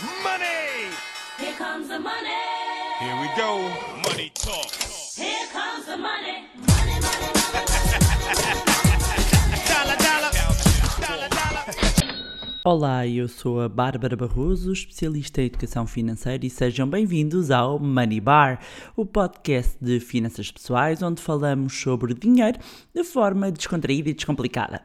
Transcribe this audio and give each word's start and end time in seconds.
Money! 0.00 0.88
Here 1.36 1.52
comes 1.58 1.88
the 1.88 1.98
money. 1.98 2.30
Here 3.00 3.20
we 3.20 3.28
go. 3.36 3.68
Money 4.08 4.32
talk. 4.34 4.72
Here 5.14 5.46
comes 5.52 5.84
the 5.84 5.98
money. 5.98 6.48
Money, 6.56 7.00
money, 7.04 7.28
money. 7.36 7.66
Dollar, 9.68 9.96
dollar. 9.98 10.32
Dollar, 11.00 11.28
dollar. 11.28 12.60
Olá, 12.64 13.06
eu 13.06 13.28
sou 13.28 13.60
a 13.60 13.68
Bárbara 13.68 14.16
Barroso, 14.16 14.72
especialista 14.72 15.42
em 15.42 15.46
educação 15.46 15.86
financeira 15.86 16.46
e 16.46 16.50
sejam 16.50 16.88
bem-vindos 16.88 17.50
ao 17.50 17.78
Money 17.78 18.22
Bar, 18.22 18.58
o 18.96 19.04
podcast 19.04 19.76
de 19.82 20.00
finanças 20.00 20.50
pessoais 20.50 21.02
onde 21.02 21.20
falamos 21.20 21.78
sobre 21.78 22.14
dinheiro 22.14 22.58
de 22.94 23.04
forma 23.04 23.52
descontraída 23.52 24.08
e 24.08 24.14
descomplicada. 24.14 24.80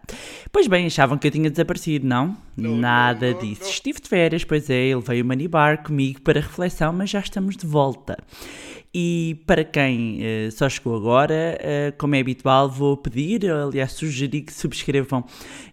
Pois 0.51 0.67
bem, 0.67 0.85
achavam 0.87 1.17
que 1.17 1.27
eu 1.27 1.31
tinha 1.31 1.49
desaparecido, 1.49 2.05
não? 2.05 2.35
Nada 2.57 3.33
disso. 3.33 3.69
Estive 3.69 3.99
de 3.99 4.07
férias, 4.07 4.43
pois 4.43 4.69
é, 4.69 4.87
ele 4.87 5.01
veio 5.01 5.23
o 5.23 5.27
Money 5.27 5.47
Bar 5.47 5.83
comigo 5.83 6.21
para 6.21 6.39
reflexão, 6.39 6.93
mas 6.93 7.09
já 7.09 7.19
estamos 7.19 7.57
de 7.57 7.65
volta. 7.65 8.17
E 8.97 9.43
para 9.45 9.65
quem 9.65 10.19
eh, 10.21 10.49
só 10.51 10.69
chegou 10.69 10.95
agora, 10.95 11.57
eh, 11.59 11.93
como 11.97 12.15
é 12.15 12.21
habitual, 12.21 12.69
vou 12.69 12.95
pedir, 12.95 13.51
aliás, 13.51 13.91
sugerir 13.91 14.43
que 14.43 14.53
subscrevam 14.53 15.25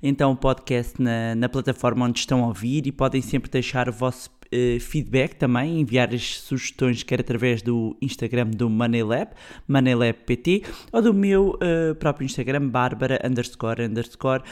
então 0.03 0.33
o 0.33 0.37
podcast 0.37 1.01
na, 1.01 1.33
na 1.37 1.49
plataforma 1.49 2.05
onde 2.05 2.19
estão 2.19 2.43
a 2.43 2.49
ouvir 2.49 2.85
e 2.85 2.91
podem 2.91 3.23
sempre 3.23 3.49
deixar 3.49 3.89
o 3.89 3.93
vosso 3.93 4.29
eh, 4.55 4.79
feedback 4.79 5.35
também, 5.35 5.81
enviar 5.81 6.13
as 6.13 6.41
sugestões, 6.41 7.03
quer 7.03 7.21
através 7.21 7.63
do 7.63 7.97
Instagram 8.03 8.51
do 8.51 8.69
MoneyLab, 8.69 9.31
MoneyLabPT, 9.67 10.63
ou 10.93 11.01
do 11.01 11.15
meu 11.15 11.59
eh, 11.63 11.95
próprio 11.95 12.27
Instagram, 12.27 12.69
Bárbara 12.69 13.19
underscore 13.25 13.83
underscore 13.83 14.43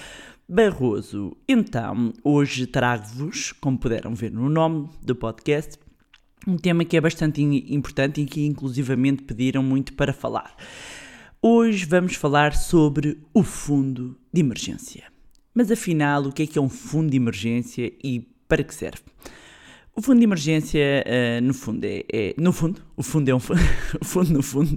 Barroso. 0.54 1.36
Então, 1.48 2.12
hoje 2.24 2.66
trago-vos, 2.66 3.52
como 3.52 3.78
puderam 3.78 4.16
ver 4.16 4.32
no 4.32 4.48
nome 4.48 4.88
do 5.00 5.14
podcast, 5.14 5.78
um 6.44 6.56
tema 6.56 6.84
que 6.84 6.96
é 6.96 7.00
bastante 7.00 7.40
importante 7.40 8.20
e 8.20 8.26
que 8.26 8.44
inclusivamente 8.44 9.22
pediram 9.22 9.62
muito 9.62 9.92
para 9.92 10.12
falar. 10.12 10.56
Hoje 11.40 11.84
vamos 11.86 12.16
falar 12.16 12.52
sobre 12.56 13.18
o 13.32 13.44
fundo 13.44 14.18
de 14.32 14.40
emergência. 14.40 15.04
Mas 15.54 15.70
afinal, 15.70 16.24
o 16.24 16.32
que 16.32 16.42
é 16.42 16.46
que 16.48 16.58
é 16.58 16.62
um 16.62 16.68
fundo 16.68 17.10
de 17.12 17.16
emergência 17.16 17.92
e 18.02 18.26
para 18.48 18.64
que 18.64 18.74
serve? 18.74 19.02
O 19.94 20.02
fundo 20.02 20.18
de 20.18 20.24
emergência, 20.24 20.80
eh, 21.06 21.40
no 21.40 21.54
fundo, 21.54 21.84
é, 21.84 22.04
é- 22.12 22.34
No 22.36 22.52
fundo, 22.52 22.82
o 22.96 23.04
fundo 23.04 23.28
é 23.28 23.34
um 23.34 23.38
fu- 23.38 23.54
o 24.00 24.04
fundo, 24.04 24.32
no 24.32 24.42
fundo. 24.42 24.74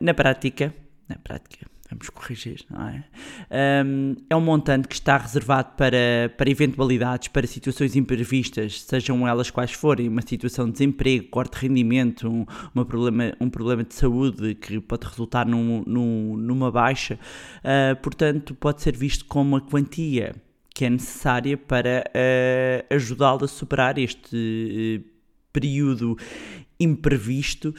Na 0.00 0.14
prática, 0.14 0.74
na 1.06 1.16
prática, 1.16 1.66
vamos 2.00 2.10
corrigir, 2.10 2.60
não 2.70 2.88
é? 2.88 3.04
Ahm, 3.50 4.14
é 4.28 4.34
um 4.34 4.40
montante 4.40 4.88
que 4.88 4.94
está 4.94 5.18
reservado 5.18 5.72
para, 5.76 6.32
para 6.36 6.50
eventualidades, 6.50 7.28
para 7.28 7.46
situações 7.46 7.94
imprevistas, 7.94 8.80
sejam 8.82 9.28
elas 9.28 9.50
quais 9.50 9.72
forem, 9.72 10.08
uma 10.08 10.22
situação 10.22 10.66
de 10.66 10.72
desemprego, 10.72 11.28
corte 11.28 11.60
de 11.60 11.66
rendimento, 11.68 12.26
um, 12.28 12.46
uma 12.74 12.84
problema, 12.84 13.34
um 13.40 13.50
problema 13.50 13.84
de 13.84 13.94
saúde 13.94 14.54
que 14.54 14.80
pode 14.80 15.06
resultar 15.06 15.46
num, 15.46 15.82
num- 15.86 16.36
numa 16.36 16.70
baixa. 16.70 17.18
Ah, 17.62 17.94
portanto, 18.02 18.54
pode 18.54 18.80
ser 18.80 18.96
visto 18.96 19.24
como 19.26 19.50
uma 19.56 19.60
quantia 19.60 20.34
que 20.72 20.84
é 20.86 20.90
necessária 20.90 21.58
para 21.58 22.04
eh, 22.14 22.86
ajudá-lo 22.90 23.44
a 23.44 23.48
superar 23.48 23.98
este 23.98 25.04
eh, 25.04 25.09
período 25.52 26.16
imprevisto 26.80 27.74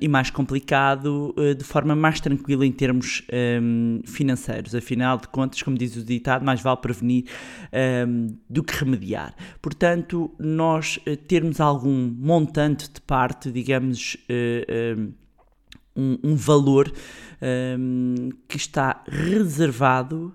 e 0.00 0.08
mais 0.08 0.30
complicado 0.30 1.34
eh, 1.36 1.52
de 1.52 1.62
forma 1.62 1.94
mais 1.94 2.18
tranquila 2.18 2.64
em 2.64 2.72
termos 2.72 3.22
ahm, 3.30 4.00
financeiros. 4.06 4.74
Afinal 4.74 5.18
de 5.18 5.28
contas, 5.28 5.62
como 5.62 5.76
diz 5.76 5.94
o 5.96 6.02
ditado, 6.02 6.42
mais 6.42 6.62
vale 6.62 6.78
prevenir 6.78 7.24
ahm, 7.70 8.28
do 8.48 8.64
que 8.64 8.74
remediar. 8.74 9.34
Portanto, 9.60 10.34
nós 10.38 10.98
eh, 11.04 11.14
termos 11.14 11.60
algum 11.60 12.10
montante 12.18 12.90
de 12.90 13.00
parte, 13.02 13.52
digamos, 13.52 14.16
ahm, 14.30 15.12
um, 15.94 16.18
um 16.24 16.36
valor 16.36 16.92
que 18.48 18.56
está 18.56 19.04
reservado 19.06 20.34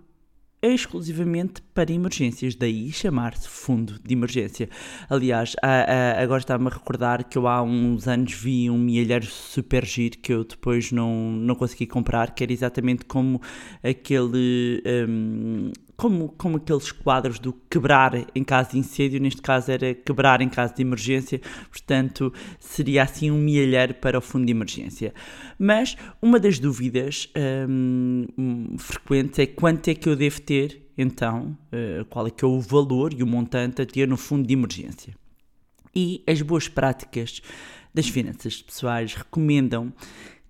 exclusivamente 0.61 1.61
para 1.73 1.91
emergências, 1.91 2.55
daí 2.55 2.91
chamar-se 2.91 3.47
fundo 3.49 3.97
de 4.03 4.13
emergência. 4.13 4.69
Aliás, 5.09 5.55
há- 5.61 5.85
há- 6.19 6.21
agora 6.21 6.39
está-me 6.39 6.67
a 6.67 6.69
recordar 6.69 7.23
que 7.27 7.37
eu 7.37 7.47
há 7.47 7.61
uns 7.63 8.07
anos 8.07 8.33
vi 8.33 8.69
um 8.69 8.77
milheiro 8.77 9.25
super 9.25 9.85
giro 9.85 10.17
que 10.19 10.31
eu 10.33 10.43
depois 10.43 10.91
não, 10.91 11.31
não 11.31 11.55
consegui 11.55 11.87
comprar, 11.87 12.35
que 12.35 12.43
era 12.43 12.53
exatamente 12.53 13.05
como 13.05 13.41
aquele. 13.83 14.83
hum, 15.07 15.71
como, 16.01 16.29
como 16.29 16.57
aqueles 16.57 16.91
quadros 16.91 17.37
do 17.37 17.53
quebrar 17.69 18.25
em 18.33 18.43
caso 18.43 18.71
de 18.71 18.79
incêndio, 18.79 19.21
neste 19.21 19.39
caso 19.39 19.71
era 19.71 19.93
quebrar 19.93 20.41
em 20.41 20.49
caso 20.49 20.73
de 20.73 20.81
emergência, 20.81 21.39
portanto 21.69 22.33
seria 22.59 23.03
assim 23.03 23.29
um 23.29 23.37
milheiro 23.37 23.93
para 23.93 24.17
o 24.17 24.21
fundo 24.21 24.47
de 24.47 24.51
emergência. 24.51 25.13
Mas 25.59 25.95
uma 26.19 26.39
das 26.39 26.57
dúvidas 26.57 27.31
hum, 27.69 28.75
frequentes 28.79 29.37
é 29.37 29.45
quanto 29.45 29.89
é 29.89 29.93
que 29.93 30.09
eu 30.09 30.15
devo 30.15 30.41
ter, 30.41 30.89
então, 30.97 31.55
eh, 31.71 32.03
qual 32.09 32.25
é 32.25 32.31
que 32.31 32.43
é 32.43 32.47
o 32.47 32.59
valor 32.59 33.13
e 33.13 33.21
o 33.21 33.27
montante 33.27 33.83
a 33.83 33.85
ter 33.85 34.07
no 34.07 34.17
fundo 34.17 34.47
de 34.47 34.53
emergência. 34.53 35.13
E 35.95 36.23
as 36.27 36.41
boas 36.41 36.67
práticas 36.67 37.43
das 37.93 38.07
finanças 38.07 38.59
pessoais 38.59 39.13
recomendam 39.13 39.93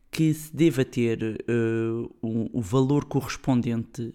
que 0.10 0.34
se 0.34 0.56
deva 0.56 0.86
ter 0.86 1.44
eh, 1.46 2.10
um- 2.24 2.50
o 2.54 2.62
valor 2.62 3.04
correspondente 3.04 4.14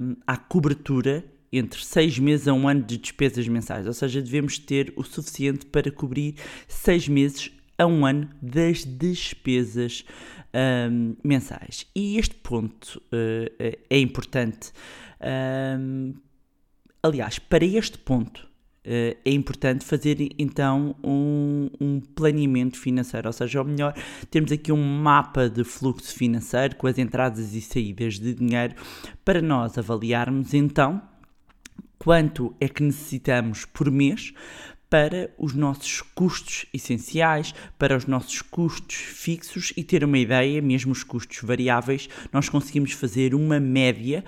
hum, 0.00 0.16
à 0.26 0.36
cobertura 0.36 1.24
entre 1.52 1.84
seis 1.84 2.18
meses 2.18 2.48
a 2.48 2.54
um 2.54 2.66
ano 2.66 2.82
de 2.82 2.96
despesas 2.96 3.46
mensais, 3.46 3.86
ou 3.86 3.92
seja, 3.92 4.22
devemos 4.22 4.58
ter 4.58 4.92
o 4.96 5.02
suficiente 5.02 5.66
para 5.66 5.90
cobrir 5.90 6.34
seis 6.66 7.06
meses 7.08 7.50
a 7.76 7.86
um 7.86 8.06
ano 8.06 8.28
das 8.40 8.84
despesas 8.84 10.04
hum, 10.90 11.16
mensais. 11.22 11.86
E 11.94 12.18
este 12.18 12.34
ponto 12.36 13.02
eh, 13.12 13.78
é 13.90 13.98
importante. 13.98 14.72
hum, 15.78 16.14
aliás, 17.02 17.38
para 17.38 17.64
este 17.64 17.98
ponto 17.98 18.51
é 18.84 19.30
importante 19.30 19.84
fazer 19.84 20.16
então 20.38 20.96
um, 21.02 21.70
um 21.80 22.00
planeamento 22.00 22.78
financeiro, 22.78 23.28
ou 23.28 23.32
seja, 23.32 23.60
ou 23.60 23.66
melhor, 23.66 23.94
termos 24.30 24.50
aqui 24.50 24.72
um 24.72 24.82
mapa 24.82 25.48
de 25.48 25.62
fluxo 25.62 26.14
financeiro 26.14 26.76
com 26.76 26.86
as 26.86 26.98
entradas 26.98 27.54
e 27.54 27.60
saídas 27.60 28.18
de 28.18 28.34
dinheiro 28.34 28.74
para 29.24 29.40
nós 29.40 29.78
avaliarmos 29.78 30.52
então 30.52 31.00
quanto 31.98 32.52
é 32.60 32.68
que 32.68 32.82
necessitamos 32.82 33.64
por 33.64 33.88
mês 33.88 34.34
para 34.92 35.30
os 35.38 35.54
nossos 35.54 36.02
custos 36.02 36.66
essenciais, 36.74 37.54
para 37.78 37.96
os 37.96 38.04
nossos 38.04 38.42
custos 38.42 38.94
fixos 38.94 39.72
e 39.74 39.82
ter 39.82 40.04
uma 40.04 40.18
ideia, 40.18 40.60
mesmo 40.60 40.92
os 40.92 41.02
custos 41.02 41.38
variáveis, 41.42 42.10
nós 42.30 42.50
conseguimos 42.50 42.92
fazer 42.92 43.34
uma 43.34 43.58
média 43.58 44.22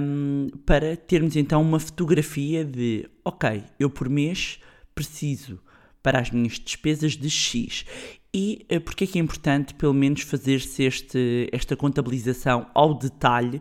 hum, 0.00 0.52
para 0.64 0.96
termos 0.96 1.34
então 1.34 1.60
uma 1.60 1.80
fotografia 1.80 2.64
de, 2.64 3.10
ok, 3.24 3.64
eu 3.76 3.90
por 3.90 4.08
mês 4.08 4.60
preciso 4.94 5.58
para 6.02 6.18
as 6.20 6.30
minhas 6.30 6.58
despesas 6.58 7.12
de 7.16 7.30
X. 7.30 7.84
E 8.34 8.64
eh, 8.70 8.80
porque 8.80 9.04
é 9.04 9.06
que 9.06 9.18
é 9.18 9.22
importante, 9.22 9.74
pelo 9.74 9.92
menos, 9.92 10.22
fazer-se 10.22 10.88
esta 11.52 11.76
contabilização 11.76 12.66
ao 12.72 12.94
detalhe 12.94 13.60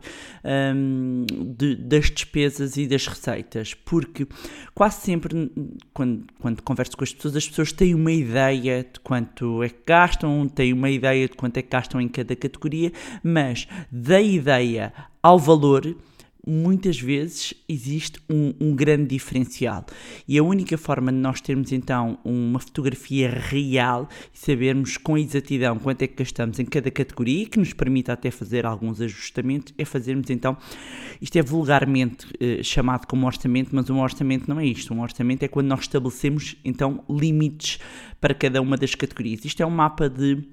hum, 0.74 1.26
de- 1.58 1.76
das 1.76 2.10
despesas 2.10 2.78
e 2.78 2.88
das 2.88 3.06
receitas? 3.06 3.74
Porque 3.74 4.26
quase 4.74 5.02
sempre, 5.02 5.52
quando, 5.94 6.26
quando 6.40 6.64
converso 6.64 6.96
com 6.96 7.04
as 7.04 7.14
pessoas, 7.14 7.36
as 7.36 7.50
pessoas 7.50 7.74
têm 7.74 7.94
uma 7.94 8.14
ideia 8.14 8.84
de 8.94 8.98
quanto 9.02 9.62
é 9.62 9.68
que 9.68 9.82
gastam, 9.86 10.48
têm 10.48 10.72
uma 10.72 10.90
ideia 10.90 11.28
de 11.28 11.36
quanto 11.36 11.58
é 11.58 11.62
que 11.62 11.70
gastam 11.70 12.00
em 12.00 12.08
cada 12.08 12.34
categoria, 12.34 12.94
mas 13.22 13.68
da 13.92 14.22
ideia 14.22 14.94
ao 15.22 15.38
valor 15.38 15.98
muitas 16.46 17.00
vezes 17.00 17.54
existe 17.68 18.20
um, 18.30 18.54
um 18.60 18.76
grande 18.76 19.08
diferencial. 19.08 19.86
E 20.28 20.38
a 20.38 20.44
única 20.44 20.78
forma 20.78 21.12
de 21.12 21.18
nós 21.18 21.40
termos 21.42 21.72
então 21.72 22.18
uma 22.24 22.60
fotografia 22.60 23.30
real 23.30 24.10
e 24.34 24.38
sabermos 24.38 24.98
com 24.98 25.18
exatidão 25.18 25.78
quanto 25.78 26.02
é 26.02 26.08
que 26.08 26.16
gastamos 26.16 26.60
em 26.60 26.66
cada 26.66 26.90
categoria 26.90 27.46
que 27.46 27.60
nos 27.60 27.74
permita 27.74 28.14
até 28.14 28.32
fazer 28.32 28.66
alguns 28.66 29.02
ajustamentos 29.02 29.74
é 29.78 29.86
fazermos 29.86 30.30
então, 30.30 30.58
isto 31.22 31.38
é 31.38 31.42
vulgarmente 31.42 32.28
eh, 32.40 32.64
chamado 32.64 33.06
como 33.06 33.26
orçamento, 33.26 33.70
mas 33.74 33.90
um 33.90 34.00
orçamento 34.00 34.50
não 34.50 34.60
é 34.60 34.66
isto. 34.66 34.94
Um 34.94 35.02
orçamento 35.02 35.44
é 35.44 35.48
quando 35.48 35.68
nós 35.68 35.82
estabelecemos 35.82 36.56
então 36.64 37.04
limites 37.10 37.80
para 38.20 38.34
cada 38.34 38.62
uma 38.62 38.78
das 38.78 38.96
categorias. 38.96 39.46
Isto 39.46 39.64
é 39.64 39.66
um 39.66 39.72
mapa 39.72 40.10
de 40.10 40.44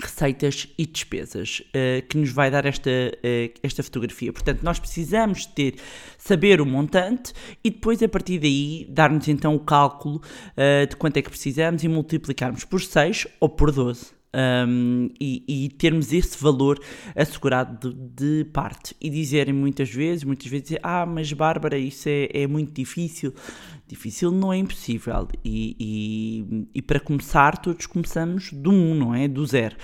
receitas 0.00 0.68
e 0.78 0.86
despesas 0.86 1.62
eh, 1.72 2.02
que 2.08 2.16
nos 2.16 2.30
vai 2.30 2.50
dar 2.50 2.64
esta, 2.64 2.90
eh, 2.90 3.52
esta 3.62 3.82
fotografia. 3.82 4.32
Portanto, 4.32 4.62
nós 4.62 4.78
precisamos 4.78 5.46
ter, 5.46 5.76
saber 6.16 6.60
o 6.60 6.66
montante 6.66 7.32
e 7.62 7.70
depois, 7.70 8.02
a 8.02 8.08
partir 8.08 8.38
daí, 8.38 8.86
dar-nos 8.88 9.28
então 9.28 9.54
o 9.54 9.60
cálculo 9.60 10.22
eh, 10.56 10.86
de 10.86 10.96
quanto 10.96 11.16
é 11.16 11.22
que 11.22 11.30
precisamos 11.30 11.84
e 11.84 11.88
multiplicarmos 11.88 12.64
por 12.64 12.80
6 12.80 13.26
ou 13.40 13.48
por 13.48 13.70
12. 13.70 14.21
Um, 14.34 15.10
e, 15.20 15.44
e, 15.46 15.68
termos 15.68 16.12
esse 16.12 16.42
valor 16.42 16.80
assegurado 17.14 17.92
de, 17.92 18.42
de, 18.42 18.44
parte 18.46 18.96
e 19.00 19.10
dizerem 19.10 19.52
muitas 19.52 19.90
vezes, 19.90 20.24
muitas 20.24 20.46
vezes, 20.46 20.78
ah, 20.82 21.04
mas 21.04 21.32
Bárbara, 21.32 21.76
isso 21.76 22.08
é, 22.08 22.28
é 22.32 22.46
muito 22.46 22.72
difícil. 22.72 23.34
Difícil 23.86 24.30
não 24.30 24.50
é 24.50 24.56
impossível. 24.56 25.28
E, 25.44 25.76
e, 25.78 26.66
e, 26.76 26.80
para 26.82 26.98
começar, 26.98 27.58
todos 27.58 27.84
começamos 27.86 28.50
do 28.50 28.70
um, 28.70 28.94
não 28.94 29.14
é? 29.14 29.28
Do 29.28 29.44
zero. 29.44 29.76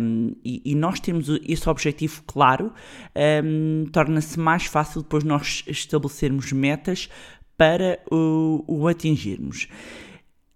Um, 0.00 0.34
e, 0.44 0.74
nós 0.74 1.00
temos 1.00 1.28
esse 1.46 1.66
objetivo 1.66 2.22
claro, 2.26 2.72
um, 3.42 3.86
torna-se 3.90 4.38
mais 4.38 4.66
fácil 4.66 5.00
depois 5.00 5.24
nós 5.24 5.64
estabelecermos 5.66 6.52
metas 6.52 7.08
para 7.56 7.98
o, 8.10 8.64
o 8.66 8.86
atingirmos. 8.86 9.66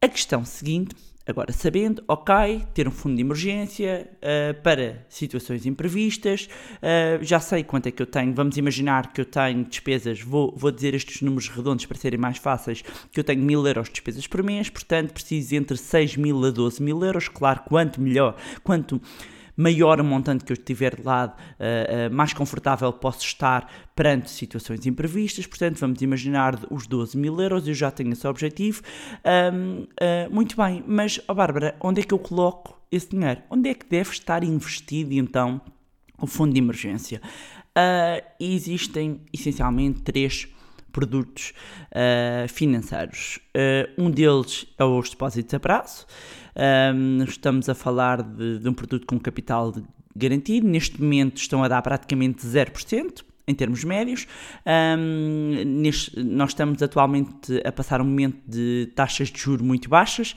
A 0.02 0.08
questão 0.08 0.44
seguinte 0.44 0.94
Agora, 1.28 1.52
sabendo, 1.52 2.04
ok, 2.06 2.64
ter 2.72 2.86
um 2.86 2.92
fundo 2.92 3.16
de 3.16 3.20
emergência 3.20 4.08
uh, 4.18 4.62
para 4.62 5.04
situações 5.08 5.66
imprevistas, 5.66 6.48
uh, 6.76 7.22
já 7.24 7.40
sei 7.40 7.64
quanto 7.64 7.88
é 7.88 7.90
que 7.90 8.00
eu 8.00 8.06
tenho. 8.06 8.32
Vamos 8.32 8.56
imaginar 8.56 9.12
que 9.12 9.20
eu 9.20 9.24
tenho 9.24 9.64
despesas, 9.64 10.20
vou, 10.20 10.54
vou 10.56 10.70
dizer 10.70 10.94
estes 10.94 11.22
números 11.22 11.48
redondos 11.48 11.84
para 11.84 11.98
serem 11.98 12.20
mais 12.20 12.38
fáceis, 12.38 12.80
que 13.10 13.18
eu 13.18 13.24
tenho 13.24 13.42
mil 13.42 13.66
euros 13.66 13.88
de 13.88 13.94
despesas 13.94 14.24
por 14.28 14.40
mês, 14.40 14.70
portanto 14.70 15.12
preciso 15.12 15.56
entre 15.56 15.76
6 15.76 16.16
mil 16.16 16.44
a 16.44 16.50
12 16.52 16.80
mil 16.80 17.04
euros. 17.04 17.26
Claro, 17.26 17.62
quanto 17.66 18.00
melhor, 18.00 18.36
quanto 18.62 19.02
maior 19.56 20.00
o 20.00 20.04
montante 20.04 20.44
que 20.44 20.52
eu 20.52 20.56
tiver 20.56 20.96
de 20.96 21.02
lado, 21.02 21.32
uh, 21.32 22.10
uh, 22.10 22.14
mais 22.14 22.32
confortável 22.32 22.92
posso 22.92 23.24
estar 23.24 23.70
perante 23.94 24.30
situações 24.30 24.84
imprevistas. 24.86 25.46
Portanto, 25.46 25.78
vamos 25.78 26.02
imaginar 26.02 26.58
os 26.70 26.86
12 26.86 27.16
mil 27.16 27.40
euros, 27.40 27.66
eu 27.66 27.74
já 27.74 27.90
tenho 27.90 28.12
esse 28.12 28.26
objetivo. 28.26 28.82
Um, 29.24 29.82
uh, 29.82 29.86
muito 30.30 30.56
bem, 30.56 30.84
mas, 30.86 31.20
oh 31.26 31.34
Bárbara, 31.34 31.74
onde 31.80 32.00
é 32.00 32.04
que 32.04 32.12
eu 32.12 32.18
coloco 32.18 32.78
esse 32.92 33.08
dinheiro? 33.10 33.42
Onde 33.48 33.70
é 33.70 33.74
que 33.74 33.86
deve 33.86 34.10
estar 34.10 34.44
investido 34.44 35.14
então 35.14 35.60
o 36.20 36.26
fundo 36.26 36.52
de 36.52 36.58
emergência? 36.58 37.20
existem 38.40 39.20
essencialmente 39.34 40.00
três 40.00 40.48
produtos 40.96 41.52
uh, 41.92 42.48
financeiros. 42.48 43.38
Uh, 43.54 44.02
um 44.02 44.10
deles 44.10 44.66
é 44.78 44.84
os 44.84 45.10
depósitos 45.10 45.52
a 45.52 45.60
prazo. 45.60 46.06
Um, 46.94 47.22
estamos 47.24 47.68
a 47.68 47.74
falar 47.74 48.22
de, 48.22 48.60
de 48.60 48.66
um 48.66 48.72
produto 48.72 49.06
com 49.06 49.20
capital 49.20 49.74
garantido. 50.16 50.66
Neste 50.66 50.98
momento 50.98 51.36
estão 51.36 51.62
a 51.62 51.68
dar 51.68 51.82
praticamente 51.82 52.46
0% 52.46 53.22
em 53.46 53.54
termos 53.54 53.84
médios. 53.84 54.26
Um, 54.66 55.64
neste, 55.64 56.18
nós 56.22 56.50
estamos 56.50 56.82
atualmente 56.82 57.60
a 57.64 57.70
passar 57.70 58.00
um 58.00 58.04
momento 58.04 58.38
de 58.46 58.90
taxas 58.94 59.28
de 59.28 59.38
juros 59.38 59.64
muito 59.64 59.88
baixas 59.88 60.34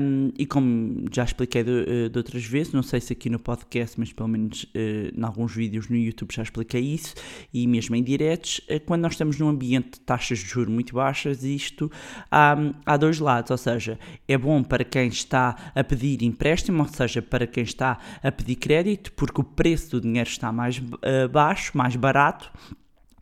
um, 0.00 0.30
e 0.38 0.46
como 0.46 1.06
já 1.10 1.24
expliquei 1.24 1.64
de, 1.64 1.84
eh, 1.86 2.08
de, 2.08 2.18
outras 2.18 2.44
vezes, 2.44 2.72
não 2.72 2.82
sei 2.82 3.00
se 3.00 3.12
aqui 3.12 3.28
no 3.28 3.38
podcast, 3.38 3.98
mas 3.98 4.12
pelo 4.12 4.28
menos 4.28 4.64
uh, 4.64 5.18
em 5.18 5.24
alguns 5.24 5.54
vídeos 5.54 5.88
no 5.88 5.96
YouTube 5.96 6.32
já 6.32 6.42
expliquei 6.42 6.80
isso 6.80 7.14
e 7.52 7.66
mesmo 7.66 7.96
em 7.96 8.02
diretos, 8.02 8.60
uh, 8.70 8.80
quando 8.86 9.02
nós 9.02 9.12
estamos 9.12 9.38
num 9.38 9.48
ambiente 9.48 9.92
de 9.92 10.00
taxas 10.00 10.38
de 10.38 10.46
juros 10.46 10.72
muito 10.72 10.94
baixas, 10.94 11.42
isto 11.42 11.90
há, 12.30 12.56
há 12.86 12.96
dois 12.96 13.18
lados, 13.18 13.50
ou 13.50 13.58
seja, 13.58 13.98
é 14.28 14.38
bom 14.38 14.62
para 14.62 14.84
quem 14.84 15.08
está 15.08 15.72
a 15.74 15.82
pedir 15.82 16.22
empréstimo, 16.22 16.82
ou 16.82 16.88
seja, 16.88 17.20
para 17.20 17.46
quem 17.46 17.64
está 17.64 17.98
a 18.22 18.30
pedir 18.30 18.56
crédito, 18.56 19.12
porque 19.12 19.40
o 19.40 19.44
preço 19.44 19.90
do 19.92 20.00
dinheiro 20.00 20.28
está 20.28 20.52
mais 20.52 20.78
uh, 20.78 21.28
baixo, 21.30 21.76
mais 21.76 21.96
barato 21.96 22.19
barato, 22.20 22.52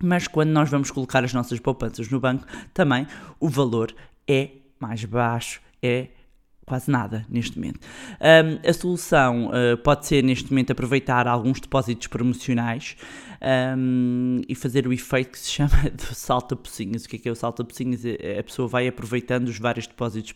mas 0.02 0.26
quando 0.26 0.50
nós 0.50 0.68
vamos 0.68 0.90
colocar 0.90 1.22
as 1.24 1.32
nossas 1.32 1.60
poupanças 1.60 2.08
no 2.10 2.18
banco, 2.18 2.44
também 2.74 3.06
o 3.38 3.48
valor 3.48 3.94
é 4.26 4.50
mais 4.80 5.04
baixo, 5.04 5.60
é 5.80 6.08
quase 6.66 6.90
nada 6.90 7.24
neste 7.28 7.56
momento. 7.58 7.80
Um, 8.20 8.68
a 8.68 8.72
solução 8.72 9.46
uh, 9.46 9.76
pode 9.78 10.06
ser 10.06 10.22
neste 10.22 10.50
momento 10.50 10.72
aproveitar 10.72 11.26
alguns 11.26 11.60
depósitos 11.60 12.08
promocionais 12.08 12.96
um, 13.40 14.40
e 14.48 14.54
fazer 14.54 14.86
o 14.86 14.92
efeito 14.92 15.30
que 15.30 15.38
se 15.38 15.50
chama 15.50 15.90
de 15.94 16.14
salta-pocinhas. 16.14 17.04
O 17.04 17.08
que 17.08 17.16
é, 17.16 17.18
que 17.18 17.28
é 17.28 17.32
o 17.32 17.34
salta-pocinhas? 17.34 18.04
É, 18.04 18.38
a 18.38 18.42
pessoa 18.42 18.68
vai 18.68 18.88
aproveitando 18.88 19.48
os 19.48 19.58
vários 19.58 19.86
depósitos 19.86 20.34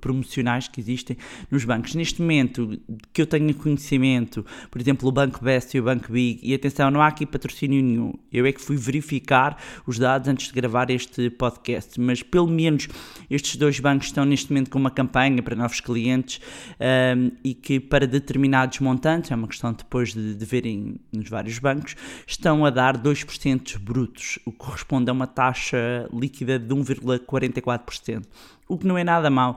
promocionais 0.00 0.68
que 0.68 0.80
existem 0.80 1.16
nos 1.50 1.64
bancos. 1.64 1.94
Neste 1.94 2.20
momento 2.20 2.78
que 3.12 3.22
eu 3.22 3.26
tenho 3.26 3.54
conhecimento, 3.54 4.44
por 4.70 4.80
exemplo, 4.80 5.08
o 5.08 5.12
Banco 5.12 5.42
Best 5.42 5.76
e 5.76 5.80
o 5.80 5.82
Banco 5.84 6.12
Big, 6.12 6.40
e 6.42 6.54
atenção, 6.54 6.90
não 6.90 7.00
há 7.00 7.08
aqui 7.08 7.26
patrocínio 7.26 7.82
nenhum. 7.82 8.12
Eu 8.32 8.46
é 8.46 8.52
que 8.52 8.60
fui 8.60 8.76
verificar 8.76 9.60
os 9.86 9.98
dados 9.98 10.28
antes 10.28 10.48
de 10.48 10.52
gravar 10.52 10.90
este 10.90 11.30
podcast, 11.30 12.00
mas 12.00 12.22
pelo 12.22 12.48
menos 12.48 12.88
estes 13.30 13.56
dois 13.56 13.78
bancos 13.80 14.08
estão 14.08 14.24
neste 14.24 14.52
momento 14.52 14.70
com 14.70 14.78
uma 14.78 14.90
campanha 14.90 15.42
para 15.42 15.56
novos 15.56 15.80
clientes 15.80 16.40
um, 16.80 17.30
e 17.42 17.54
que 17.54 17.80
para 17.80 18.06
determinados 18.06 18.78
montantes, 18.80 19.30
é 19.30 19.34
uma 19.34 19.48
questão 19.48 19.72
depois 19.72 20.12
de, 20.12 20.34
de 20.34 20.44
verem 20.44 20.96
nos 21.12 21.28
vários 21.28 21.58
bancos, 21.58 21.96
estão 22.26 22.43
a 22.64 22.70
dar 22.70 22.98
2% 22.98 23.78
brutos, 23.78 24.38
o 24.44 24.52
que 24.52 24.58
corresponde 24.58 25.08
a 25.08 25.12
uma 25.12 25.26
taxa 25.26 26.08
líquida 26.12 26.58
de 26.58 26.74
1,44%. 26.74 28.24
O 28.66 28.78
que 28.78 28.86
não 28.86 28.96
é 28.96 29.04
nada 29.04 29.28
mau, 29.30 29.56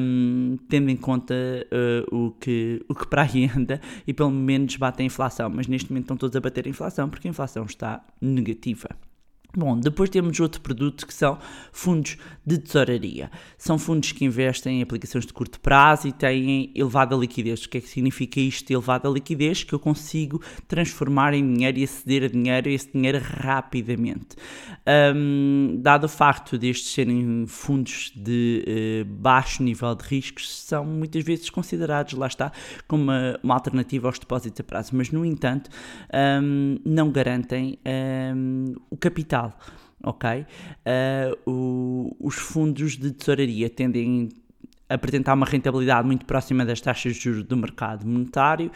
um, 0.00 0.58
tendo 0.68 0.90
em 0.90 0.96
conta 0.96 1.34
uh, 1.34 2.16
o, 2.16 2.30
que, 2.32 2.84
o 2.88 2.94
que 2.94 3.06
para 3.06 3.22
aí 3.22 3.50
anda 3.56 3.80
e 4.06 4.12
pelo 4.12 4.30
menos 4.30 4.76
bate 4.76 5.02
a 5.02 5.04
inflação. 5.04 5.50
Mas 5.50 5.66
neste 5.66 5.90
momento 5.90 6.04
estão 6.04 6.16
todos 6.16 6.36
a 6.36 6.40
bater 6.40 6.66
a 6.66 6.70
inflação 6.70 7.08
porque 7.08 7.26
a 7.26 7.30
inflação 7.30 7.64
está 7.64 8.04
negativa. 8.20 8.88
Bom, 9.56 9.80
depois 9.80 10.10
temos 10.10 10.38
outro 10.40 10.60
produto 10.60 11.06
que 11.06 11.14
são 11.14 11.38
fundos 11.72 12.18
de 12.44 12.58
tesouraria. 12.58 13.30
São 13.56 13.78
fundos 13.78 14.12
que 14.12 14.22
investem 14.26 14.78
em 14.78 14.82
aplicações 14.82 15.24
de 15.24 15.32
curto 15.32 15.58
prazo 15.58 16.06
e 16.06 16.12
têm 16.12 16.70
elevada 16.74 17.16
liquidez. 17.16 17.64
O 17.64 17.68
que 17.70 17.78
é 17.78 17.80
que 17.80 17.88
significa 17.88 18.38
isto, 18.40 18.70
elevada 18.70 19.08
liquidez? 19.08 19.64
Que 19.64 19.72
eu 19.72 19.78
consigo 19.78 20.42
transformar 20.68 21.32
em 21.32 21.54
dinheiro 21.54 21.78
e 21.78 21.84
aceder 21.84 22.24
a 22.24 22.28
dinheiro, 22.28 22.68
esse 22.68 22.92
dinheiro 22.92 23.20
rapidamente. 23.22 24.36
Um, 25.16 25.78
dado 25.80 26.04
o 26.04 26.08
facto 26.08 26.58
destes 26.58 26.92
serem 26.92 27.46
fundos 27.46 28.12
de 28.14 28.64
uh, 28.66 29.04
baixo 29.06 29.62
nível 29.62 29.94
de 29.94 30.04
riscos, 30.04 30.60
são 30.60 30.84
muitas 30.84 31.24
vezes 31.24 31.48
considerados, 31.48 32.12
lá 32.12 32.26
está, 32.26 32.52
como 32.86 33.04
uma, 33.04 33.40
uma 33.42 33.54
alternativa 33.54 34.08
aos 34.08 34.18
depósitos 34.18 34.60
a 34.60 34.64
prazo. 34.64 34.90
Mas, 34.92 35.10
no 35.10 35.24
entanto, 35.24 35.70
um, 36.42 36.78
não 36.84 37.10
garantem 37.10 37.78
um, 38.36 38.74
o 38.90 38.96
capital 38.96 39.37
ok? 40.02 40.46
Uh, 41.46 41.50
o, 41.50 42.16
os 42.20 42.36
fundos 42.36 42.96
de 42.96 43.12
tesouraria 43.12 43.68
tendem 43.68 44.28
a 44.88 44.94
apresentar 44.94 45.34
uma 45.34 45.46
rentabilidade 45.46 46.06
muito 46.06 46.24
próxima 46.24 46.64
das 46.64 46.80
taxas 46.80 47.16
de 47.16 47.20
juros 47.20 47.42
do 47.44 47.56
mercado 47.56 48.06
monetário, 48.06 48.70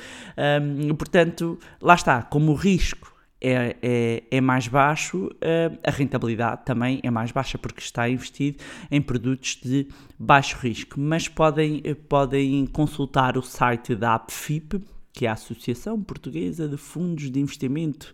um, 0.62 0.94
portanto, 0.94 1.59
lá 1.81 1.94
está, 1.94 2.23
como 2.23 2.53
o 2.53 2.55
risco 2.55 3.12
é, 3.44 3.76
é, 3.82 4.23
é, 4.31 4.41
mais 4.41 4.69
baixo, 4.69 5.26
uh, 5.26 5.79
a 5.85 5.91
rentabilidade 5.91 6.64
também 6.64 7.00
é 7.03 7.11
mais 7.11 7.32
baixa 7.32 7.59
porque 7.59 7.81
está 7.81 8.09
investido 8.09 8.59
em 8.88 9.03
produtos 9.03 9.59
de 9.61 9.88
baixo 10.17 10.56
risco. 10.59 11.00
Mas 11.00 11.26
podem, 11.26 11.83
podem 12.09 12.64
consultar 12.66 13.37
o 13.37 13.42
site 13.42 13.97
da 13.97 14.14
APFIP, 14.14 14.81
que 15.12 15.26
é 15.26 15.28
a 15.28 15.33
Associação 15.33 16.02
Portuguesa 16.02 16.69
de 16.69 16.76
Fundos 16.76 17.31
de 17.31 17.38
Investimento 17.38 18.12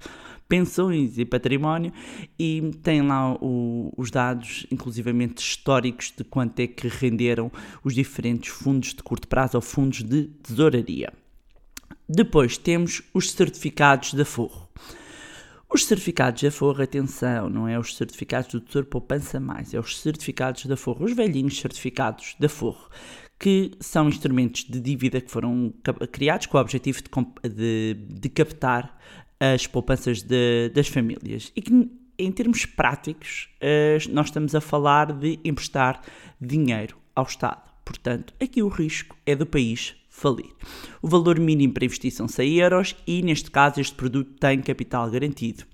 pensões 0.48 1.18
e 1.18 1.24
património, 1.24 1.92
e 2.38 2.72
tem 2.82 3.02
lá 3.02 3.34
o, 3.34 3.92
os 3.96 4.10
dados, 4.10 4.66
inclusivamente 4.72 5.42
históricos, 5.42 6.12
de 6.16 6.24
quanto 6.24 6.58
é 6.60 6.66
que 6.66 6.88
renderam 6.88 7.52
os 7.84 7.94
diferentes 7.94 8.50
fundos 8.50 8.94
de 8.94 9.02
curto 9.02 9.28
prazo 9.28 9.58
ou 9.58 9.60
fundos 9.60 10.02
de 10.02 10.24
tesouraria. 10.42 11.12
Depois 12.08 12.56
temos 12.56 13.02
os 13.12 13.30
certificados 13.30 14.14
de 14.14 14.22
aforro. 14.22 14.66
Os 15.70 15.84
certificados 15.84 16.40
de 16.40 16.46
aforro, 16.46 16.82
atenção, 16.82 17.50
não 17.50 17.68
é 17.68 17.78
os 17.78 17.94
certificados 17.94 18.50
do 18.50 18.60
Tesouro 18.62 18.86
Poupança 18.86 19.38
Mais, 19.38 19.74
é 19.74 19.78
os 19.78 20.00
certificados 20.00 20.62
de 20.62 20.72
aforro, 20.72 21.04
os 21.04 21.12
velhinhos 21.12 21.60
certificados 21.60 22.34
de 22.40 22.46
aforro, 22.46 22.88
que 23.38 23.70
são 23.80 24.08
instrumentos 24.08 24.64
de 24.64 24.80
dívida 24.80 25.20
que 25.20 25.30
foram 25.30 25.72
criados 26.10 26.46
com 26.46 26.58
o 26.58 26.60
objetivo 26.60 27.00
de, 27.02 27.48
de, 27.48 27.94
de 28.08 28.28
captar 28.28 28.98
as 29.38 29.66
poupanças 29.66 30.22
de, 30.22 30.70
das 30.74 30.88
famílias. 30.88 31.52
E 31.54 31.62
que, 31.62 31.90
em 32.18 32.32
termos 32.32 32.66
práticos, 32.66 33.48
nós 34.10 34.26
estamos 34.26 34.54
a 34.54 34.60
falar 34.60 35.12
de 35.12 35.38
emprestar 35.44 36.02
dinheiro 36.40 36.96
ao 37.14 37.24
Estado. 37.24 37.62
Portanto, 37.84 38.34
aqui 38.42 38.62
o 38.62 38.68
risco 38.68 39.16
é 39.24 39.36
do 39.36 39.46
país 39.46 39.94
falir. 40.08 40.50
O 41.00 41.08
valor 41.08 41.38
mínimo 41.38 41.72
para 41.72 41.84
investir 41.84 42.10
são 42.10 42.26
100 42.26 42.54
euros 42.56 42.96
e, 43.06 43.22
neste 43.22 43.50
caso, 43.50 43.80
este 43.80 43.94
produto 43.94 44.32
tem 44.38 44.60
capital 44.60 45.08
garantido. 45.08 45.64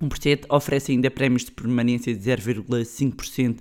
1%, 0.00 0.46
oferece 0.48 0.90
ainda 0.90 1.10
prémios 1.10 1.44
de 1.44 1.50
permanência 1.50 2.14
de 2.14 2.18
0,5% 2.18 3.58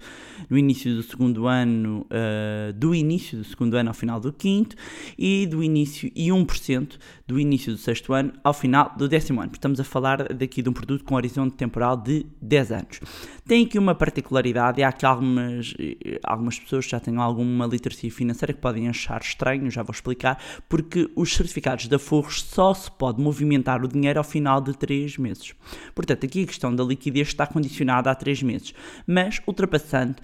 no 0.49 0.57
início 0.57 0.95
do 0.95 1.03
segundo 1.03 1.45
ano, 1.45 2.07
uh, 2.09 2.71
do 2.71 2.95
início 2.95 3.37
do 3.37 3.43
segundo 3.43 3.75
ano 3.75 3.89
ao 3.89 3.93
final 3.93 4.17
do 4.17 4.31
quinto, 4.31 4.77
e 5.17 5.45
do 5.45 5.61
início 5.61 6.09
e 6.15 6.29
1% 6.29 6.97
do 7.27 7.39
início 7.39 7.71
do 7.71 7.77
sexto 7.77 8.13
ano 8.13 8.33
ao 8.43 8.53
final 8.53 8.93
do 8.97 9.07
décimo 9.07 9.41
ano. 9.41 9.51
Estamos 9.53 9.79
a 9.79 9.83
falar 9.83 10.33
daqui 10.33 10.61
de 10.61 10.69
um 10.69 10.73
produto 10.73 11.03
com 11.05 11.15
horizonte 11.15 11.55
temporal 11.55 11.95
de 11.95 12.25
10 12.41 12.71
anos. 12.71 12.99
Tem 13.47 13.65
aqui 13.65 13.79
uma 13.79 13.95
particularidade, 13.95 14.81
é 14.81 14.91
que 14.91 15.05
algumas, 15.05 15.73
algumas 16.23 16.59
pessoas 16.59 16.85
já 16.85 16.99
têm 16.99 17.17
alguma 17.17 17.65
literacia 17.65 18.11
financeira 18.11 18.53
que 18.53 18.59
podem 18.59 18.89
achar 18.89 19.21
estranho, 19.21 19.69
já 19.71 19.83
vou 19.83 19.93
explicar, 19.93 20.41
porque 20.67 21.09
os 21.15 21.33
certificados 21.33 21.87
da 21.87 21.97
Forros 21.97 22.41
só 22.41 22.73
se 22.73 22.91
pode 22.91 23.21
movimentar 23.21 23.83
o 23.83 23.87
dinheiro 23.87 24.19
ao 24.19 24.23
final 24.23 24.59
de 24.59 24.73
3 24.77 25.17
meses. 25.17 25.53
Portanto, 25.95 26.25
aqui 26.25 26.43
a 26.43 26.47
questão 26.47 26.75
da 26.75 26.83
liquidez 26.83 27.29
está 27.29 27.47
condicionada 27.47 28.11
a 28.11 28.15
3 28.15 28.43
meses, 28.43 28.73
mas 29.07 29.41
ultrapassando 29.47 30.15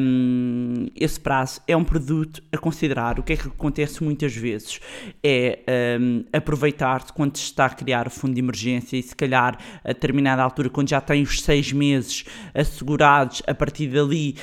um, 0.00 0.86
esse 0.94 1.18
prazo 1.18 1.60
é 1.66 1.76
um 1.76 1.84
produto 1.84 2.42
a 2.52 2.58
considerar. 2.58 3.18
O 3.18 3.22
que 3.22 3.32
é 3.32 3.36
que 3.36 3.48
acontece 3.48 4.02
muitas 4.02 4.34
vezes 4.34 4.80
é 5.22 5.98
um, 6.00 6.24
aproveitar-se 6.32 7.12
quando 7.12 7.36
se 7.36 7.44
está 7.44 7.66
a 7.66 7.70
criar 7.70 8.06
o 8.06 8.10
fundo 8.10 8.34
de 8.34 8.40
emergência 8.40 8.96
e 8.96 9.02
se 9.02 9.14
calhar 9.14 9.58
a 9.84 9.88
determinada 9.88 10.42
altura, 10.42 10.68
quando 10.68 10.88
já 10.88 11.00
tem 11.00 11.22
os 11.22 11.40
6 11.42 11.72
meses 11.72 12.24
assegurados, 12.54 13.42
a 13.46 13.54
partir 13.54 13.88
dali 13.88 14.36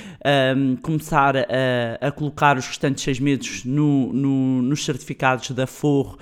um, 0.56 0.76
começar 0.78 1.36
a, 1.38 2.08
a, 2.08 2.12
colocar 2.12 2.58
os 2.58 2.68
restantes 2.68 3.04
6 3.04 3.20
meses 3.20 3.66
no, 3.66 4.12
no, 4.14 4.62
nos 4.62 4.84
certificados 4.84 5.52
da 5.52 5.68
Forro, 5.68 6.18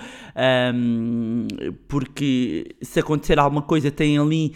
porque 1.88 2.76
se 2.82 3.00
acontecer 3.00 3.40
alguma 3.40 3.62
coisa 3.62 3.90
tem 3.90 4.18
ali 4.18 4.54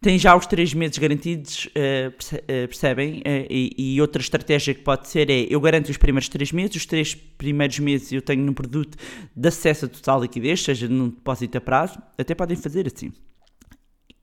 tem 0.00 0.18
já 0.18 0.36
os 0.36 0.46
três 0.46 0.72
meses 0.72 0.96
garantidos, 0.98 1.66
uh, 1.66 2.68
percebem? 2.68 3.18
Uh, 3.18 3.46
e, 3.50 4.00
outra 4.00 4.22
estratégia 4.22 4.74
que 4.74 4.82
pode 4.82 5.08
ser 5.08 5.28
é, 5.28 5.46
eu 5.50 5.60
garanto 5.60 5.88
os 5.88 5.96
primeiros 5.96 6.28
três 6.28 6.52
meses, 6.52 6.76
os 6.76 6.86
três 6.86 7.14
primeiros 7.14 7.78
meses 7.80 8.12
eu 8.12 8.22
tenho 8.22 8.44
no 8.44 8.54
produto 8.54 8.96
de 9.34 9.48
acesso 9.48 9.86
a 9.86 9.88
total 9.88 10.22
liquidez, 10.22 10.62
seja 10.62 10.88
num 10.88 11.08
depósito 11.08 11.58
a 11.58 11.60
prazo, 11.60 11.98
até 12.16 12.34
podem 12.34 12.56
fazer 12.56 12.86
assim. 12.86 13.12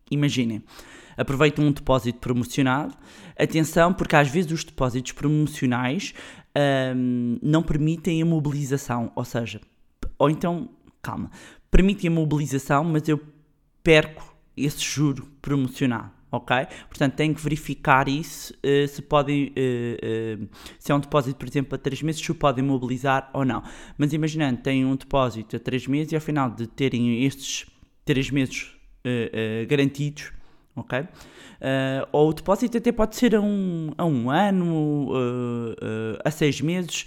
Imaginem, 0.10 0.64
aproveitam 1.18 1.66
um 1.66 1.72
depósito 1.72 2.20
promocionado, 2.20 2.96
atenção, 3.38 3.94
porque 3.94 4.16
às 4.16 4.30
vezes 4.30 4.52
os 4.52 4.64
depósitos 4.64 5.12
promocionais 5.12 6.14
um, 6.96 7.38
não 7.42 7.64
permitem 7.64 8.22
a 8.22 8.26
mobilização, 8.26 9.12
ou 9.16 9.26
seja, 9.26 9.60
ou 10.18 10.30
então, 10.30 10.70
calma, 11.02 11.30
permitem 11.70 12.10
a 12.10 12.14
mobilização, 12.14 12.84
mas 12.84 13.08
eu 13.10 13.20
perco 13.84 14.35
esse 14.58 14.84
juro 14.84 15.28
promocional, 15.42 16.12
ok? 16.32 16.56
Portanto, 16.88 17.16
tem 17.16 17.34
que 17.34 17.42
verificar 17.42 18.08
isso, 18.08 18.54
uh, 18.54 18.88
se 18.88 19.02
podem, 19.02 19.48
uh, 19.48 20.44
uh, 20.44 20.50
se 20.80 20.92
é 20.92 20.96
um 20.96 21.00
depósito, 21.00 21.38
por 21.38 21.48
exemplo, 21.48 21.76
a 21.76 21.78
3 21.78 22.02
meses, 22.04 22.22
se 22.22 22.32
o 22.32 22.36
podem 22.36 22.64
mobilizar 22.64 23.30
ou 23.34 23.44
não. 23.44 23.64
Mas 23.98 24.14
imaginando, 24.14 24.62
têm 24.62 24.86
um 24.86 24.96
depósito 24.96 25.56
a 25.56 25.60
3 25.60 25.88
meses 25.88 26.12
e 26.12 26.16
ao 26.16 26.22
final 26.22 26.50
de 26.50 26.68
terem 26.68 27.24
estes 27.26 27.66
3 28.06 28.32
meses 28.32 28.72
garantidos, 29.70 30.32
ok? 30.76 31.08
Ou 32.12 32.30
o 32.30 32.34
depósito 32.34 32.76
até 32.76 32.92
pode 32.92 33.16
ser 33.16 33.36
a 33.36 33.42
um, 33.42 33.92
a 33.96 34.04
um 34.04 34.32
ano, 34.32 35.12
a 36.24 36.32
seis 36.32 36.60
meses. 36.60 37.06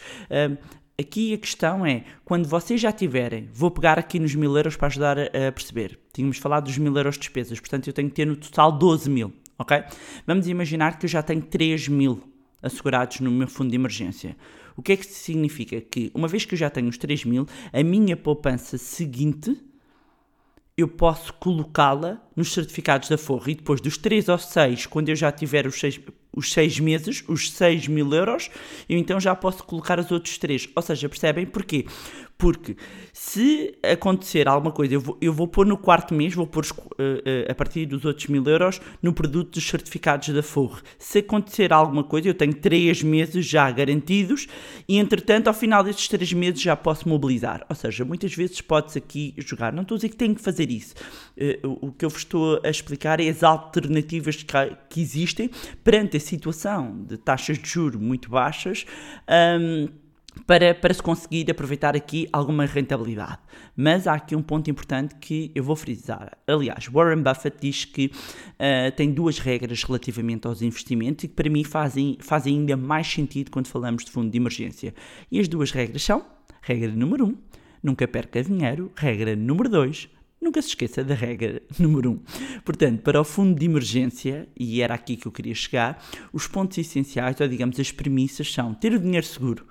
Aqui 0.96 1.34
a 1.34 1.38
questão 1.38 1.84
é, 1.84 2.04
quando 2.24 2.46
vocês 2.46 2.80
já 2.80 2.92
tiverem, 2.92 3.48
vou 3.52 3.68
pegar 3.68 3.98
aqui 3.98 4.20
nos 4.20 4.32
mil 4.36 4.56
euros 4.56 4.76
para 4.76 4.86
ajudar 4.86 5.18
a 5.18 5.50
perceber. 5.50 5.98
Tínhamos 6.18 6.38
falado 6.38 6.64
dos 6.64 6.76
mil 6.76 6.96
euros 6.96 7.14
de 7.14 7.20
despesas, 7.20 7.60
portanto 7.60 7.86
eu 7.86 7.92
tenho 7.92 8.08
que 8.08 8.16
ter 8.16 8.26
no 8.26 8.34
total 8.34 8.72
12 8.72 9.08
mil, 9.08 9.32
ok? 9.56 9.84
Vamos 10.26 10.48
imaginar 10.48 10.98
que 10.98 11.06
eu 11.06 11.08
já 11.08 11.22
tenho 11.22 11.40
3 11.40 11.86
mil 11.86 12.20
assegurados 12.60 13.20
no 13.20 13.30
meu 13.30 13.46
fundo 13.46 13.70
de 13.70 13.76
emergência. 13.76 14.36
O 14.76 14.82
que 14.82 14.94
é 14.94 14.96
que 14.96 15.04
isso 15.04 15.20
significa? 15.20 15.80
Que 15.80 16.10
uma 16.12 16.26
vez 16.26 16.44
que 16.44 16.54
eu 16.54 16.58
já 16.58 16.68
tenho 16.68 16.88
os 16.88 16.98
3 16.98 17.24
mil, 17.24 17.46
a 17.72 17.84
minha 17.84 18.16
poupança 18.16 18.76
seguinte 18.76 19.56
eu 20.76 20.88
posso 20.88 21.32
colocá-la 21.34 22.20
nos 22.34 22.52
certificados 22.52 23.08
da 23.08 23.16
Forra 23.16 23.52
e 23.52 23.54
depois 23.54 23.80
dos 23.80 23.96
3 23.96 24.28
ou 24.28 24.38
6, 24.38 24.86
quando 24.86 25.10
eu 25.10 25.14
já 25.14 25.30
tiver 25.30 25.68
os 25.68 25.78
6, 25.78 26.00
os 26.34 26.52
seis 26.52 26.80
meses, 26.80 27.24
os 27.28 27.50
6 27.52 27.88
mil 27.88 28.12
euros, 28.12 28.50
eu 28.88 28.98
então 28.98 29.20
já 29.20 29.34
posso 29.36 29.62
colocar 29.64 29.98
os 29.98 30.10
outros 30.10 30.36
3. 30.38 30.68
Ou 30.74 30.82
seja, 30.82 31.08
percebem 31.08 31.46
porquê? 31.46 31.86
Porque 32.38 32.76
se 33.12 33.76
acontecer 33.82 34.46
alguma 34.46 34.70
coisa, 34.70 34.94
eu 34.94 35.00
vou, 35.00 35.18
eu 35.20 35.32
vou 35.32 35.48
pôr 35.48 35.66
no 35.66 35.76
quarto 35.76 36.14
mês, 36.14 36.34
vou 36.34 36.46
pôr 36.46 36.64
uh, 36.64 36.92
uh, 36.92 37.50
a 37.50 37.54
partir 37.54 37.84
dos 37.84 38.04
outros 38.04 38.28
mil 38.28 38.44
euros 38.46 38.80
no 39.02 39.12
produto 39.12 39.54
dos 39.54 39.68
certificados 39.68 40.28
da 40.28 40.40
Forre. 40.40 40.80
Se 41.00 41.18
acontecer 41.18 41.72
alguma 41.72 42.04
coisa, 42.04 42.28
eu 42.28 42.34
tenho 42.34 42.54
3 42.54 43.02
meses 43.02 43.44
já 43.44 43.68
garantidos 43.72 44.46
e, 44.88 44.98
entretanto, 44.98 45.48
ao 45.48 45.54
final 45.54 45.82
destes 45.82 46.06
3 46.06 46.32
meses 46.34 46.62
já 46.62 46.76
posso 46.76 47.08
mobilizar. 47.08 47.66
Ou 47.68 47.74
seja, 47.74 48.04
muitas 48.04 48.32
vezes 48.32 48.60
pode-se 48.60 48.98
aqui 48.98 49.34
jogar. 49.38 49.72
Não 49.72 49.82
estou 49.82 49.96
a 49.96 49.98
dizer 49.98 50.10
que 50.10 50.16
tenho 50.16 50.36
que 50.36 50.40
fazer 50.40 50.70
isso. 50.70 50.94
Uh, 51.36 51.88
o 51.88 51.92
que 51.92 52.04
eu 52.04 52.08
vos 52.08 52.20
estou 52.20 52.60
a 52.62 52.70
explicar 52.70 53.18
é 53.18 53.28
as 53.28 53.42
alternativas 53.42 54.36
que, 54.36 54.54
que 54.88 55.00
existem 55.00 55.50
perante 55.82 56.16
a 56.16 56.20
situação 56.20 57.02
de 57.04 57.16
taxas 57.16 57.58
de 57.58 57.68
juros 57.68 58.00
muito 58.00 58.30
baixas. 58.30 58.86
Um, 59.28 59.88
para, 60.46 60.74
para 60.74 60.94
se 60.94 61.02
conseguir 61.02 61.50
aproveitar 61.50 61.96
aqui 61.96 62.28
alguma 62.32 62.64
rentabilidade. 62.66 63.38
Mas 63.76 64.06
há 64.06 64.14
aqui 64.14 64.34
um 64.34 64.42
ponto 64.42 64.70
importante 64.70 65.14
que 65.16 65.50
eu 65.54 65.62
vou 65.62 65.76
frisar. 65.76 66.36
Aliás, 66.46 66.86
Warren 66.86 67.22
Buffett 67.22 67.56
diz 67.60 67.84
que 67.84 68.06
uh, 68.06 68.92
tem 68.96 69.12
duas 69.12 69.38
regras 69.38 69.82
relativamente 69.82 70.46
aos 70.46 70.62
investimentos 70.62 71.24
e 71.24 71.28
que 71.28 71.34
para 71.34 71.50
mim 71.50 71.64
fazem, 71.64 72.18
fazem 72.20 72.58
ainda 72.58 72.76
mais 72.76 73.06
sentido 73.06 73.50
quando 73.50 73.66
falamos 73.66 74.04
de 74.04 74.10
fundo 74.10 74.30
de 74.30 74.36
emergência. 74.36 74.94
E 75.30 75.38
as 75.40 75.48
duas 75.48 75.70
regras 75.70 76.02
são: 76.02 76.24
regra 76.62 76.90
número 76.90 77.26
1, 77.26 77.28
um, 77.28 77.36
nunca 77.82 78.06
perca 78.08 78.42
dinheiro, 78.42 78.90
regra 78.96 79.36
número 79.36 79.68
2, 79.68 80.08
Nunca 80.40 80.62
se 80.62 80.68
esqueça 80.68 81.02
da 81.02 81.14
regra 81.14 81.60
número 81.78 82.10
1. 82.10 82.12
Um. 82.12 82.20
Portanto, 82.64 83.02
para 83.02 83.20
o 83.20 83.24
fundo 83.24 83.58
de 83.58 83.66
emergência, 83.66 84.48
e 84.56 84.80
era 84.80 84.94
aqui 84.94 85.16
que 85.16 85.26
eu 85.26 85.32
queria 85.32 85.54
chegar, 85.54 86.02
os 86.32 86.46
pontos 86.46 86.78
essenciais, 86.78 87.40
ou 87.40 87.48
digamos 87.48 87.78
as 87.80 87.90
premissas, 87.90 88.52
são 88.52 88.72
ter 88.72 88.92
o 88.92 89.00
dinheiro 89.00 89.26
seguro, 89.26 89.66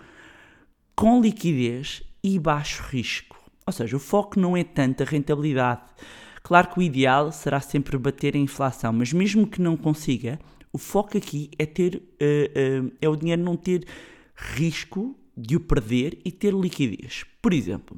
com 0.98 1.22
liquidez 1.22 2.02
e 2.24 2.40
baixo 2.40 2.82
risco. 2.90 3.38
Ou 3.68 3.72
seja, 3.72 3.96
o 3.96 4.00
foco 4.00 4.40
não 4.40 4.58
é 4.58 4.64
tanto 4.64 5.04
a 5.04 5.06
rentabilidade. 5.06 5.84
Claro 6.42 6.70
que 6.70 6.80
o 6.80 6.82
ideal 6.82 7.32
será 7.32 7.62
sempre 7.62 7.96
bater 8.00 8.36
a 8.36 8.40
inflação, 8.40 8.92
mas 8.92 9.14
mesmo 9.14 9.46
que 9.46 9.62
não 9.62 9.78
consiga, 9.78 10.40
o 10.74 10.80
foco 10.80 11.16
aqui 11.16 11.52
é 11.60 11.68
ter 11.68 11.98
uh, 11.98 12.86
uh, 12.86 12.92
é 13.00 13.08
o 13.08 13.16
dinheiro 13.16 13.44
não 13.44 13.56
ter 13.56 13.86
risco 14.36 15.16
de 15.38 15.56
o 15.56 15.60
perder 15.60 16.18
e 16.26 16.32
ter 16.32 16.52
liquidez. 16.52 17.26
Por 17.44 17.54
exemplo, 17.54 17.96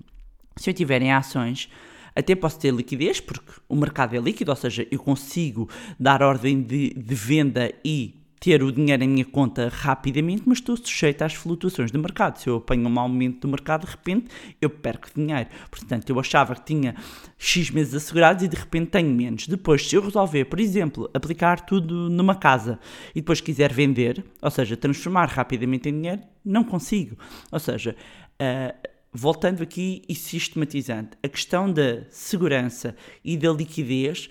se 0.57 0.69
eu 0.69 0.73
tiver 0.73 1.01
em 1.01 1.13
ações 1.13 1.69
até 2.13 2.35
posso 2.35 2.59
ter 2.59 2.73
liquidez, 2.73 3.21
porque 3.21 3.61
o 3.69 3.77
mercado 3.77 4.13
é 4.13 4.19
líquido, 4.19 4.51
ou 4.51 4.57
seja, 4.57 4.85
eu 4.91 4.99
consigo 4.99 5.69
dar 5.97 6.21
ordem 6.21 6.61
de, 6.61 6.89
de 6.89 7.15
venda 7.15 7.71
e 7.85 8.18
ter 8.39 8.63
o 8.63 8.71
dinheiro 8.71 9.03
em 9.03 9.07
minha 9.09 9.25
conta 9.25 9.69
rapidamente, 9.69 10.43
mas 10.45 10.59
estou 10.59 10.77
sujeito 10.77 11.21
às 11.23 11.33
flutuações 11.33 11.91
do 11.91 11.99
mercado. 11.99 12.37
Se 12.37 12.47
eu 12.47 12.57
apanho 12.57 12.87
um 12.87 12.99
aumento 12.99 13.41
do 13.41 13.47
mercado, 13.49 13.85
de 13.85 13.91
repente 13.91 14.27
eu 14.61 14.69
perco 14.69 15.09
dinheiro. 15.13 15.49
Portanto, 15.69 16.09
eu 16.09 16.19
achava 16.19 16.55
que 16.55 16.63
tinha 16.63 16.95
X 17.37 17.69
meses 17.69 17.93
assegurados 17.93 18.43
e 18.43 18.47
de 18.47 18.55
repente 18.55 18.91
tenho 18.91 19.09
menos. 19.09 19.47
Depois, 19.47 19.87
se 19.87 19.95
eu 19.95 20.01
resolver, 20.01 20.45
por 20.45 20.59
exemplo, 20.59 21.09
aplicar 21.13 21.61
tudo 21.61 22.09
numa 22.09 22.35
casa 22.35 22.79
e 23.13 23.21
depois 23.21 23.41
quiser 23.41 23.73
vender, 23.73 24.23
ou 24.41 24.49
seja, 24.49 24.77
transformar 24.77 25.25
rapidamente 25.25 25.89
em 25.89 25.93
dinheiro, 25.93 26.21
não 26.45 26.63
consigo. 26.63 27.17
Ou 27.51 27.59
seja, 27.59 27.95
uh, 28.41 28.89
voltando 29.11 29.61
aqui 29.63 30.01
e 30.07 30.15
sistematizando, 30.15 31.09
a 31.21 31.27
questão 31.27 31.71
da 31.71 32.03
segurança 32.09 32.95
e 33.23 33.35
da 33.35 33.51
liquidez 33.51 34.29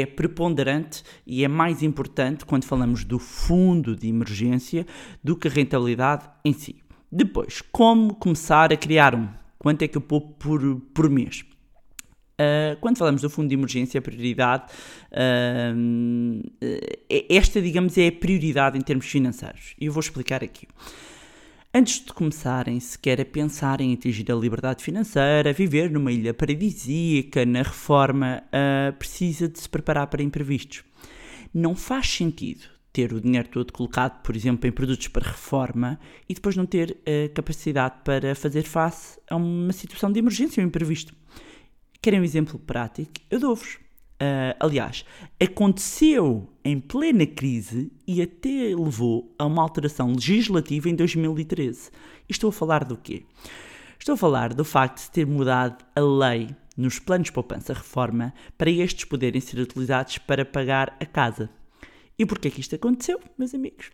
é 0.00 0.06
preponderante 0.06 1.02
e 1.26 1.44
é 1.44 1.48
mais 1.48 1.82
importante 1.82 2.44
quando 2.44 2.64
falamos 2.64 3.04
do 3.04 3.18
fundo 3.18 3.96
de 3.96 4.08
emergência 4.08 4.86
do 5.22 5.36
que 5.36 5.48
a 5.48 5.50
rentabilidade 5.50 6.28
em 6.44 6.52
si. 6.52 6.76
Depois, 7.10 7.62
como 7.72 8.14
começar 8.14 8.72
a 8.72 8.76
criar 8.76 9.14
um? 9.14 9.28
Quanto 9.58 9.82
é 9.82 9.88
que 9.88 9.96
eu 9.96 10.02
poupo 10.02 10.34
por, 10.34 10.80
por 10.92 11.08
mês? 11.08 11.44
Uh, 12.34 12.76
quando 12.80 12.98
falamos 12.98 13.22
do 13.22 13.30
fundo 13.30 13.48
de 13.48 13.54
emergência, 13.54 13.98
a 13.98 14.02
prioridade, 14.02 14.64
uh, 15.12 16.42
esta, 17.30 17.62
digamos, 17.62 17.96
é 17.96 18.08
a 18.08 18.12
prioridade 18.12 18.76
em 18.76 18.80
termos 18.80 19.06
financeiros. 19.06 19.74
E 19.80 19.86
eu 19.86 19.92
vou 19.92 20.00
explicar 20.00 20.42
aqui. 20.42 20.66
Antes 21.76 22.04
de 22.04 22.12
começarem 22.12 22.78
sequer 22.78 23.20
a 23.20 23.24
pensar 23.24 23.80
em 23.80 23.92
atingir 23.92 24.30
a 24.30 24.34
liberdade 24.36 24.80
financeira, 24.80 25.52
viver 25.52 25.90
numa 25.90 26.12
ilha 26.12 26.32
paradisíaca, 26.32 27.44
na 27.44 27.62
reforma, 27.62 28.44
uh, 28.46 28.92
precisa 28.92 29.48
de 29.48 29.58
se 29.58 29.68
preparar 29.68 30.06
para 30.06 30.22
imprevistos. 30.22 30.84
Não 31.52 31.74
faz 31.74 32.08
sentido 32.08 32.62
ter 32.92 33.12
o 33.12 33.20
dinheiro 33.20 33.48
todo 33.48 33.72
colocado, 33.72 34.22
por 34.22 34.36
exemplo, 34.36 34.68
em 34.68 34.70
produtos 34.70 35.08
para 35.08 35.26
reforma 35.26 35.98
e 36.28 36.34
depois 36.34 36.54
não 36.54 36.64
ter 36.64 36.96
a 37.04 37.34
capacidade 37.34 37.96
para 38.04 38.36
fazer 38.36 38.62
face 38.62 39.18
a 39.28 39.34
uma 39.34 39.72
situação 39.72 40.12
de 40.12 40.20
emergência 40.20 40.62
ou 40.62 40.68
imprevisto. 40.68 41.12
Querem 42.00 42.20
um 42.20 42.24
exemplo 42.24 42.56
prático? 42.56 43.14
Eu 43.28 43.40
dou-vos. 43.40 43.83
Uh, 44.14 44.54
aliás, 44.60 45.04
aconteceu 45.40 46.48
em 46.64 46.78
plena 46.78 47.26
crise 47.26 47.92
e 48.06 48.22
até 48.22 48.74
levou 48.74 49.34
a 49.38 49.44
uma 49.44 49.62
alteração 49.62 50.12
legislativa 50.12 50.88
em 50.88 50.94
2013. 50.94 51.90
E 52.28 52.32
estou 52.32 52.50
a 52.50 52.52
falar 52.52 52.84
do 52.84 52.96
quê? 52.96 53.24
Estou 53.98 54.14
a 54.14 54.18
falar 54.18 54.54
do 54.54 54.64
facto 54.64 54.96
de 54.96 55.02
se 55.02 55.10
ter 55.10 55.26
mudado 55.26 55.84
a 55.96 56.00
lei 56.00 56.48
nos 56.76 56.98
planos 56.98 57.26
de 57.26 57.32
poupança-reforma 57.32 58.32
para 58.56 58.70
estes 58.70 59.04
poderem 59.04 59.40
ser 59.40 59.58
utilizados 59.60 60.18
para 60.18 60.44
pagar 60.44 60.96
a 61.00 61.06
casa. 61.06 61.50
E 62.18 62.24
porquê 62.24 62.50
que 62.50 62.60
isto 62.60 62.74
aconteceu, 62.74 63.20
meus 63.36 63.54
amigos? 63.54 63.90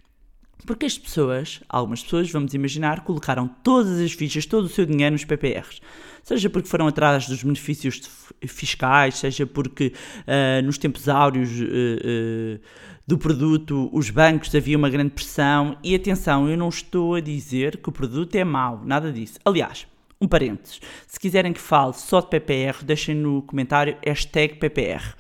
Porque 0.67 0.87
as 0.87 0.99
pessoas, 0.99 1.61
algumas 1.69 2.03
pessoas, 2.03 2.31
vamos 2.31 2.55
imaginar, 2.55 3.05
colocaram 3.05 3.49
todas 3.63 3.99
as 4.01 4.13
fichas, 4.13 4.47
todo 4.47 4.65
o 4.65 4.69
seu 4.69 4.85
dinheiro 4.87 5.13
nos 5.13 5.25
PPRs. 5.25 5.81
Seja 6.23 6.51
porque 6.51 6.69
foram 6.69 6.87
atrás 6.87 7.27
dos 7.27 7.43
benefícios 7.43 8.01
fiscais, 8.47 9.17
seja 9.17 9.47
porque 9.47 9.93
uh, 10.21 10.65
nos 10.65 10.79
tempos 10.79 11.09
áureos 11.09 11.51
uh, 11.51 11.65
uh, 11.65 12.61
do 13.07 13.19
produto 13.19 13.89
os 13.93 14.11
bancos 14.11 14.55
havia 14.55 14.77
uma 14.77 14.91
grande 14.91 15.11
pressão. 15.11 15.79
E 15.83 15.95
atenção, 15.95 16.49
eu 16.49 16.57
não 16.57 16.69
estou 16.69 17.15
a 17.15 17.21
dizer 17.21 17.79
que 17.79 17.89
o 17.89 17.93
produto 17.93 18.35
é 18.35 18.45
mau, 18.45 18.83
nada 18.85 19.11
disso. 19.11 19.39
Aliás, 19.45 19.87
um 20.21 20.29
parênteses, 20.29 20.81
se 21.07 21.19
quiserem 21.19 21.53
que 21.53 21.61
fale 21.61 21.95
só 21.95 22.21
de 22.21 22.29
PPR, 22.29 22.85
deixem 22.85 23.15
no 23.15 23.41
comentário 23.43 23.97
hashtag 24.05 24.57
PPR. 24.57 25.15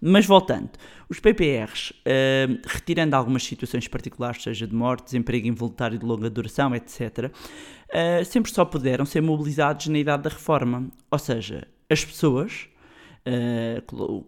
Mas 0.00 0.26
voltando, 0.26 0.70
os 1.08 1.20
PPRs, 1.20 1.90
uh, 1.90 2.60
retirando 2.66 3.14
algumas 3.14 3.44
situações 3.44 3.86
particulares, 3.88 4.42
seja 4.42 4.66
de 4.66 4.74
morte, 4.74 5.04
desemprego 5.04 5.46
involuntário 5.46 5.98
de 5.98 6.04
longa 6.04 6.30
duração, 6.30 6.74
etc., 6.74 7.30
uh, 7.30 8.24
sempre 8.24 8.50
só 8.50 8.64
puderam 8.64 9.04
ser 9.04 9.20
mobilizados 9.20 9.86
na 9.88 9.98
idade 9.98 10.22
da 10.22 10.30
reforma. 10.30 10.88
Ou 11.10 11.18
seja, 11.18 11.66
as 11.90 12.04
pessoas 12.04 12.68
uh, 13.26 14.24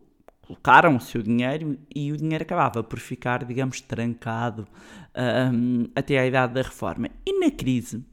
colocaram 0.47 0.97
o 0.97 1.00
seu 1.00 1.23
dinheiro 1.23 1.78
e 1.95 2.12
o 2.12 2.16
dinheiro 2.16 2.42
acabava 2.42 2.83
por 2.83 2.99
ficar, 2.99 3.45
digamos, 3.45 3.80
trancado 3.80 4.66
até 5.95 6.18
à 6.18 6.26
idade 6.26 6.52
da 6.52 6.62
reforma. 6.62 7.09
E 7.26 7.40
na 7.40 7.50
crise, 7.50 8.04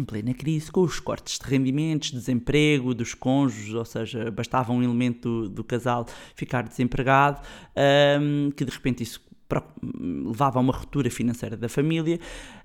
em 0.00 0.04
plena 0.04 0.32
crise, 0.34 0.70
com 0.70 0.82
os 0.82 1.00
cortes 1.00 1.38
de 1.38 1.46
rendimentos, 1.46 2.10
desemprego 2.10 2.94
dos 2.94 3.14
cônjuges, 3.14 3.74
ou 3.74 3.84
seja, 3.84 4.30
bastava 4.30 4.72
um 4.72 4.82
elemento 4.82 5.42
do, 5.42 5.48
do 5.48 5.64
casal 5.64 6.06
ficar 6.34 6.62
desempregado, 6.62 7.40
um, 8.20 8.50
que 8.50 8.64
de 8.64 8.70
repente 8.70 9.02
isso 9.02 9.26
levava 9.98 10.58
a 10.58 10.62
uma 10.62 10.72
ruptura 10.72 11.10
financeira 11.10 11.56
da 11.56 11.68
família. 11.68 12.20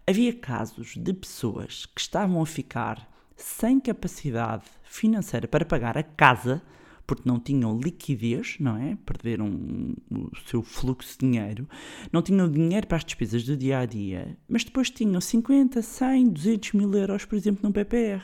Havia 0.05 0.33
casos 0.33 0.95
de 0.97 1.13
pessoas 1.13 1.85
que 1.85 2.01
estavam 2.01 2.41
a 2.41 2.45
ficar 2.45 3.09
sem 3.35 3.79
capacidade 3.79 4.65
financeira 4.83 5.47
para 5.47 5.65
pagar 5.65 5.97
a 5.97 6.03
casa 6.03 6.61
porque 7.05 7.27
não 7.27 7.39
tinham 7.39 7.79
liquidez, 7.79 8.57
não 8.59 8.77
é? 8.77 8.97
Perderam 9.05 9.95
o 10.09 10.31
seu 10.47 10.61
fluxo 10.61 11.17
de 11.19 11.27
dinheiro, 11.27 11.67
não 12.11 12.21
tinham 12.21 12.49
dinheiro 12.49 12.87
para 12.87 12.97
as 12.97 13.05
despesas 13.05 13.43
do 13.43 13.57
dia 13.57 13.79
a 13.79 13.85
dia, 13.85 14.37
mas 14.47 14.63
depois 14.63 14.89
tinham 14.89 15.19
50, 15.19 15.81
100, 15.81 16.29
200 16.29 16.73
mil 16.73 16.93
euros, 16.93 17.25
por 17.25 17.35
exemplo, 17.35 17.61
num 17.63 17.71
PPR. 17.71 18.23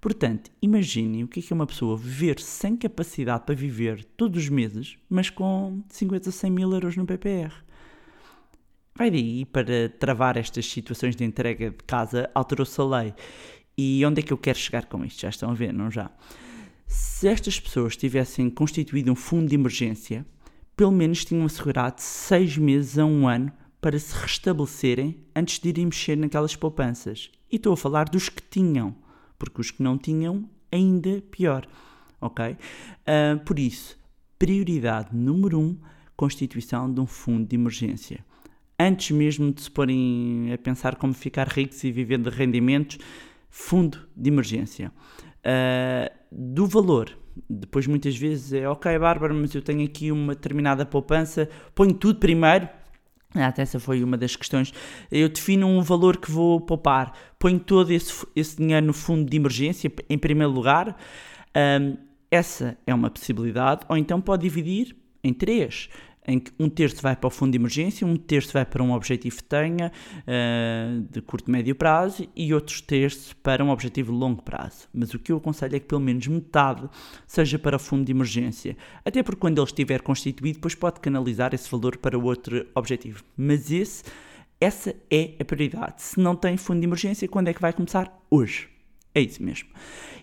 Portanto, 0.00 0.50
imaginem 0.60 1.22
o 1.22 1.28
que 1.28 1.38
é, 1.38 1.42
que 1.42 1.52
é 1.52 1.54
uma 1.54 1.66
pessoa 1.66 1.96
viver 1.96 2.40
sem 2.40 2.76
capacidade 2.76 3.44
para 3.44 3.54
viver 3.54 4.04
todos 4.16 4.42
os 4.42 4.48
meses, 4.48 4.98
mas 5.08 5.30
com 5.30 5.80
50 5.88 6.28
ou 6.28 6.32
100 6.32 6.50
mil 6.50 6.72
euros 6.72 6.96
no 6.96 7.06
PPR. 7.06 7.52
Vai 8.96 9.10
daí 9.10 9.44
para 9.44 9.88
travar 9.88 10.36
estas 10.36 10.66
situações 10.66 11.14
de 11.14 11.24
entrega 11.24 11.70
de 11.70 11.84
casa, 11.86 12.28
alterou-se 12.34 12.80
a 12.80 12.84
lei. 12.84 13.14
E 13.78 14.04
onde 14.04 14.20
é 14.20 14.22
que 14.22 14.32
eu 14.32 14.38
quero 14.38 14.58
chegar 14.58 14.86
com 14.86 15.04
isto? 15.04 15.20
Já 15.20 15.28
estão 15.28 15.50
a 15.50 15.54
ver, 15.54 15.72
não 15.72 15.90
já? 15.90 16.10
Se 16.92 17.26
estas 17.26 17.58
pessoas 17.58 17.96
tivessem 17.96 18.50
constituído 18.50 19.10
um 19.10 19.14
fundo 19.14 19.48
de 19.48 19.54
emergência, 19.54 20.26
pelo 20.76 20.92
menos 20.92 21.24
tinham 21.24 21.46
assegurado 21.46 22.02
seis 22.02 22.58
meses 22.58 22.98
a 22.98 23.06
um 23.06 23.26
ano 23.26 23.50
para 23.80 23.98
se 23.98 24.14
restabelecerem 24.14 25.24
antes 25.34 25.58
de 25.58 25.70
irem 25.70 25.86
mexer 25.86 26.16
naquelas 26.18 26.54
poupanças. 26.54 27.30
E 27.50 27.56
estou 27.56 27.72
a 27.72 27.76
falar 27.78 28.10
dos 28.10 28.28
que 28.28 28.42
tinham, 28.42 28.94
porque 29.38 29.58
os 29.58 29.70
que 29.70 29.82
não 29.82 29.96
tinham, 29.96 30.46
ainda 30.70 31.22
pior. 31.30 31.66
Ok? 32.20 32.44
Uh, 32.44 33.40
por 33.46 33.58
isso, 33.58 33.98
prioridade 34.38 35.16
número 35.16 35.58
um: 35.58 35.78
constituição 36.14 36.92
de 36.92 37.00
um 37.00 37.06
fundo 37.06 37.46
de 37.46 37.56
emergência. 37.56 38.22
Antes 38.78 39.12
mesmo 39.12 39.50
de 39.50 39.62
se 39.62 39.70
porem 39.70 40.52
a 40.52 40.58
pensar 40.58 40.96
como 40.96 41.14
ficar 41.14 41.48
ricos 41.48 41.82
e 41.84 41.90
viver 41.90 42.18
de 42.18 42.28
rendimentos, 42.28 42.98
fundo 43.48 43.98
de 44.14 44.28
emergência. 44.28 44.92
Uh, 45.38 46.21
do 46.32 46.66
valor. 46.66 47.16
Depois 47.48 47.86
muitas 47.86 48.16
vezes 48.16 48.52
é 48.52 48.68
ok, 48.68 48.98
Bárbara, 48.98 49.32
mas 49.32 49.54
eu 49.54 49.62
tenho 49.62 49.84
aqui 49.84 50.10
uma 50.10 50.34
determinada 50.34 50.84
poupança, 50.84 51.48
ponho 51.74 51.92
tudo 51.92 52.18
primeiro. 52.18 52.68
Ah, 53.34 53.46
até 53.46 53.62
essa 53.62 53.80
foi 53.80 54.02
uma 54.04 54.16
das 54.16 54.36
questões. 54.36 54.72
Eu 55.10 55.28
defino 55.28 55.66
um 55.66 55.80
valor 55.80 56.18
que 56.18 56.30
vou 56.30 56.60
poupar, 56.60 57.12
ponho 57.38 57.58
todo 57.58 57.90
esse, 57.90 58.26
esse 58.36 58.56
dinheiro 58.56 58.86
no 58.86 58.92
fundo 58.92 59.28
de 59.28 59.36
emergência, 59.36 59.90
em 60.08 60.18
primeiro 60.18 60.52
lugar. 60.52 60.96
Um, 61.56 61.96
essa 62.30 62.76
é 62.86 62.94
uma 62.94 63.10
possibilidade, 63.10 63.84
ou 63.88 63.96
então 63.96 64.20
pode 64.20 64.42
dividir 64.42 64.96
em 65.22 65.32
três 65.32 65.88
em 66.26 66.38
que 66.38 66.52
um 66.58 66.68
terço 66.68 67.02
vai 67.02 67.16
para 67.16 67.26
o 67.26 67.30
fundo 67.30 67.52
de 67.52 67.58
emergência, 67.58 68.06
um 68.06 68.16
terço 68.16 68.52
vai 68.52 68.64
para 68.64 68.82
um 68.82 68.92
objetivo 68.92 69.36
que 69.36 69.44
tenha 69.44 69.90
uh, 70.20 71.00
de 71.10 71.20
curto 71.20 71.48
e 71.48 71.52
médio 71.52 71.74
prazo 71.74 72.28
e 72.34 72.54
outros 72.54 72.80
terços 72.80 73.32
para 73.32 73.64
um 73.64 73.70
objetivo 73.70 74.12
de 74.12 74.18
longo 74.18 74.42
prazo. 74.42 74.88
Mas 74.94 75.12
o 75.14 75.18
que 75.18 75.32
eu 75.32 75.38
aconselho 75.38 75.74
é 75.74 75.80
que 75.80 75.86
pelo 75.86 76.00
menos 76.00 76.26
metade 76.26 76.88
seja 77.26 77.58
para 77.58 77.76
o 77.76 77.78
fundo 77.78 78.04
de 78.04 78.12
emergência, 78.12 78.76
até 79.04 79.22
porque 79.22 79.40
quando 79.40 79.58
ele 79.58 79.66
estiver 79.66 80.00
constituído, 80.00 80.58
depois 80.58 80.74
pode 80.74 81.00
canalizar 81.00 81.52
esse 81.54 81.68
valor 81.70 81.96
para 81.96 82.16
outro 82.16 82.66
objetivo. 82.74 83.24
Mas 83.36 83.70
esse, 83.72 84.04
essa 84.60 84.94
é 85.10 85.34
a 85.40 85.44
prioridade. 85.44 86.02
Se 86.02 86.20
não 86.20 86.36
tem 86.36 86.56
fundo 86.56 86.80
de 86.80 86.86
emergência, 86.86 87.26
quando 87.26 87.48
é 87.48 87.54
que 87.54 87.60
vai 87.60 87.72
começar? 87.72 88.16
Hoje. 88.30 88.68
É 89.14 89.20
isso 89.20 89.42
mesmo. 89.42 89.68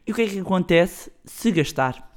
E 0.07 0.11
o 0.11 0.15
que 0.15 0.21
é 0.21 0.27
que 0.27 0.39
acontece 0.39 1.11
se 1.23 1.51
gastar? 1.51 2.09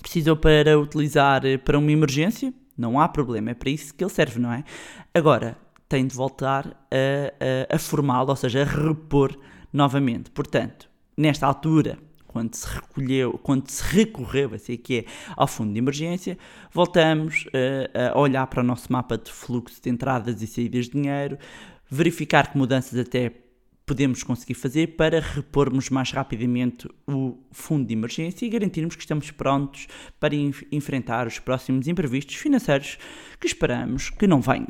Precisou 0.00 0.36
para 0.36 0.78
utilizar 0.78 1.42
para 1.64 1.78
uma 1.78 1.90
emergência? 1.90 2.54
Não 2.76 3.00
há 3.00 3.08
problema, 3.08 3.50
é 3.50 3.54
para 3.54 3.70
isso 3.70 3.94
que 3.94 4.04
ele 4.04 4.10
serve, 4.10 4.38
não 4.38 4.52
é? 4.52 4.64
Agora, 5.14 5.56
tem 5.88 6.06
de 6.06 6.14
voltar 6.14 6.66
a, 6.90 7.72
a, 7.72 7.76
a 7.76 7.78
formá-lo, 7.78 8.30
ou 8.30 8.36
seja, 8.36 8.62
a 8.62 8.64
repor 8.64 9.36
novamente. 9.72 10.30
Portanto, 10.30 10.88
nesta 11.16 11.46
altura, 11.46 11.98
quando 12.26 12.54
se 12.54 12.66
recolheu, 12.66 13.40
quando 13.42 13.68
se 13.68 13.82
recorreu, 13.82 14.52
assim 14.54 14.76
que 14.76 14.98
é, 14.98 15.04
ao 15.36 15.46
fundo 15.46 15.72
de 15.72 15.78
emergência, 15.78 16.36
voltamos 16.72 17.46
uh, 17.46 18.12
a 18.14 18.18
olhar 18.18 18.46
para 18.46 18.60
o 18.60 18.64
nosso 18.64 18.92
mapa 18.92 19.16
de 19.16 19.32
fluxo 19.32 19.80
de 19.80 19.88
entradas 19.88 20.42
e 20.42 20.46
saídas 20.46 20.86
de 20.86 20.92
dinheiro, 20.92 21.38
verificar 21.88 22.50
que 22.50 22.58
mudanças 22.58 22.98
até 22.98 23.32
podemos 23.86 24.24
conseguir 24.24 24.54
fazer 24.54 24.96
para 24.96 25.20
repormos 25.20 25.88
mais 25.88 26.10
rapidamente 26.10 26.88
o 27.06 27.38
fundo 27.52 27.86
de 27.86 27.94
emergência 27.94 28.44
e 28.44 28.48
garantirmos 28.48 28.96
que 28.96 29.02
estamos 29.02 29.30
prontos 29.30 29.86
para 30.18 30.34
enfrentar 30.72 31.26
os 31.28 31.38
próximos 31.38 31.86
imprevistos 31.86 32.34
financeiros 32.34 32.98
que 33.40 33.46
esperamos 33.46 34.10
que 34.10 34.26
não 34.26 34.40
venham. 34.40 34.66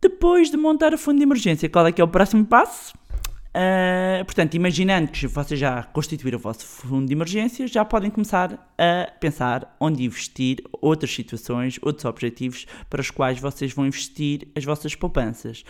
Depois 0.00 0.50
de 0.50 0.56
montar 0.56 0.92
o 0.92 0.98
fundo 0.98 1.18
de 1.18 1.22
emergência, 1.22 1.68
qual 1.68 1.86
é 1.86 1.92
que 1.92 2.00
é 2.00 2.04
o 2.04 2.08
próximo 2.08 2.44
passo? 2.44 2.92
Uh, 3.54 4.24
portanto, 4.24 4.54
imaginando 4.54 5.12
que 5.12 5.26
vocês 5.26 5.60
já 5.60 5.82
constituíram 5.82 6.38
o 6.38 6.42
vosso 6.42 6.66
fundo 6.66 7.06
de 7.06 7.12
emergência, 7.12 7.68
já 7.68 7.84
podem 7.84 8.10
começar 8.10 8.74
a 8.76 9.12
pensar 9.20 9.76
onde 9.78 10.04
investir 10.04 10.58
outras 10.72 11.14
situações, 11.14 11.78
outros 11.82 12.04
objetivos 12.04 12.66
para 12.90 13.00
os 13.00 13.10
quais 13.10 13.38
vocês 13.38 13.72
vão 13.72 13.86
investir 13.86 14.48
as 14.56 14.64
vossas 14.64 14.96
poupanças. 14.96 15.62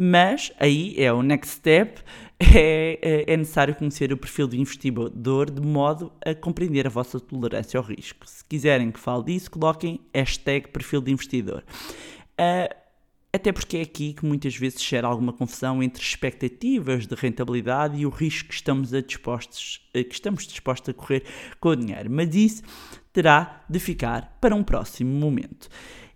Mas 0.00 0.52
aí 0.60 0.94
é 0.96 1.12
o 1.12 1.22
next 1.22 1.56
step, 1.56 2.00
é, 2.38 3.00
é, 3.02 3.32
é, 3.32 3.36
necessário 3.36 3.74
conhecer 3.74 4.12
o 4.12 4.16
perfil 4.16 4.46
do 4.46 4.54
investidor 4.54 5.50
de 5.50 5.60
modo 5.60 6.12
a 6.24 6.36
compreender 6.36 6.86
a 6.86 6.90
vossa 6.90 7.18
tolerância 7.18 7.78
ao 7.78 7.84
risco. 7.84 8.24
Se 8.24 8.44
quiserem 8.44 8.92
que 8.92 9.00
fale 9.00 9.24
disso, 9.24 9.50
coloquem 9.50 10.00
hashtag 10.14 10.68
perfil 10.68 11.00
de 11.00 11.10
investidor. 11.10 11.64
Uh, 12.40 12.72
até 13.32 13.50
porque 13.50 13.78
é 13.78 13.82
aqui 13.82 14.12
que 14.12 14.24
muitas 14.24 14.54
vezes 14.54 14.80
gera 14.80 15.08
alguma 15.08 15.32
confusão 15.32 15.82
entre 15.82 16.00
expectativas 16.00 17.04
de 17.04 17.16
rentabilidade 17.16 17.98
e 17.98 18.06
o 18.06 18.08
risco 18.08 18.50
que 18.50 18.54
estamos, 18.54 18.94
a 18.94 19.00
dispostos, 19.00 19.80
que 19.92 20.12
estamos 20.12 20.46
dispostos 20.46 20.90
a 20.90 20.94
correr 20.94 21.24
com 21.58 21.70
o 21.70 21.76
dinheiro. 21.76 22.08
Mas 22.08 22.34
isso 22.36 22.62
terá 23.12 23.64
de 23.68 23.80
ficar 23.80 24.38
para 24.40 24.54
um 24.54 24.62
próximo 24.62 25.10
momento. 25.10 25.68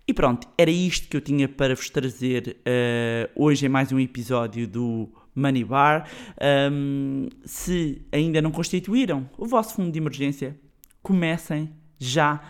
E 0.05 0.13
pronto, 0.13 0.47
era 0.57 0.69
isto 0.69 1.07
que 1.07 1.15
eu 1.15 1.21
tinha 1.21 1.47
para 1.47 1.73
vos 1.73 1.89
trazer 1.89 2.57
uh, 2.59 3.41
hoje 3.41 3.65
em 3.65 3.69
mais 3.69 3.89
um 3.91 3.99
episódio 3.99 4.67
do 4.67 5.09
Money 5.33 5.63
Bar. 5.63 6.09
Um, 6.71 7.29
se 7.45 8.01
ainda 8.11 8.41
não 8.41 8.51
constituíram 8.51 9.29
o 9.37 9.45
vosso 9.45 9.75
fundo 9.75 9.91
de 9.91 9.99
emergência, 9.99 10.59
comecem 11.01 11.71
já 11.97 12.41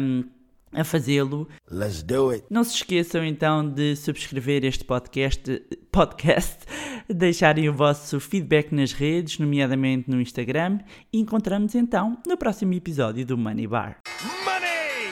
um, 0.00 0.24
a 0.72 0.84
fazê-lo. 0.84 1.48
Let's 1.68 2.04
do 2.04 2.30
it. 2.30 2.44
Não 2.48 2.62
se 2.62 2.76
esqueçam 2.76 3.24
então 3.24 3.68
de 3.68 3.96
subscrever 3.96 4.64
este 4.64 4.84
podcast, 4.84 5.60
podcast, 5.90 6.58
deixarem 7.12 7.68
o 7.68 7.72
vosso 7.72 8.20
feedback 8.20 8.72
nas 8.72 8.92
redes, 8.92 9.40
nomeadamente 9.40 10.08
no 10.08 10.20
Instagram, 10.20 10.78
e 11.12 11.18
encontramos 11.18 11.74
então 11.74 12.16
no 12.24 12.36
próximo 12.36 12.74
episódio 12.74 13.26
do 13.26 13.36
Money 13.36 13.66
Bar. 13.66 13.98
Money! 14.44 15.10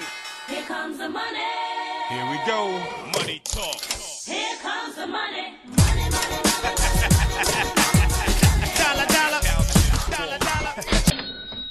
Here 0.49 0.63
comes 0.69 0.99
the 0.99 1.09
money. 1.09 1.24
Here 2.11 2.31
we 2.31 2.39
go. 2.47 2.69
Money 3.15 3.41
talk. 3.45 3.74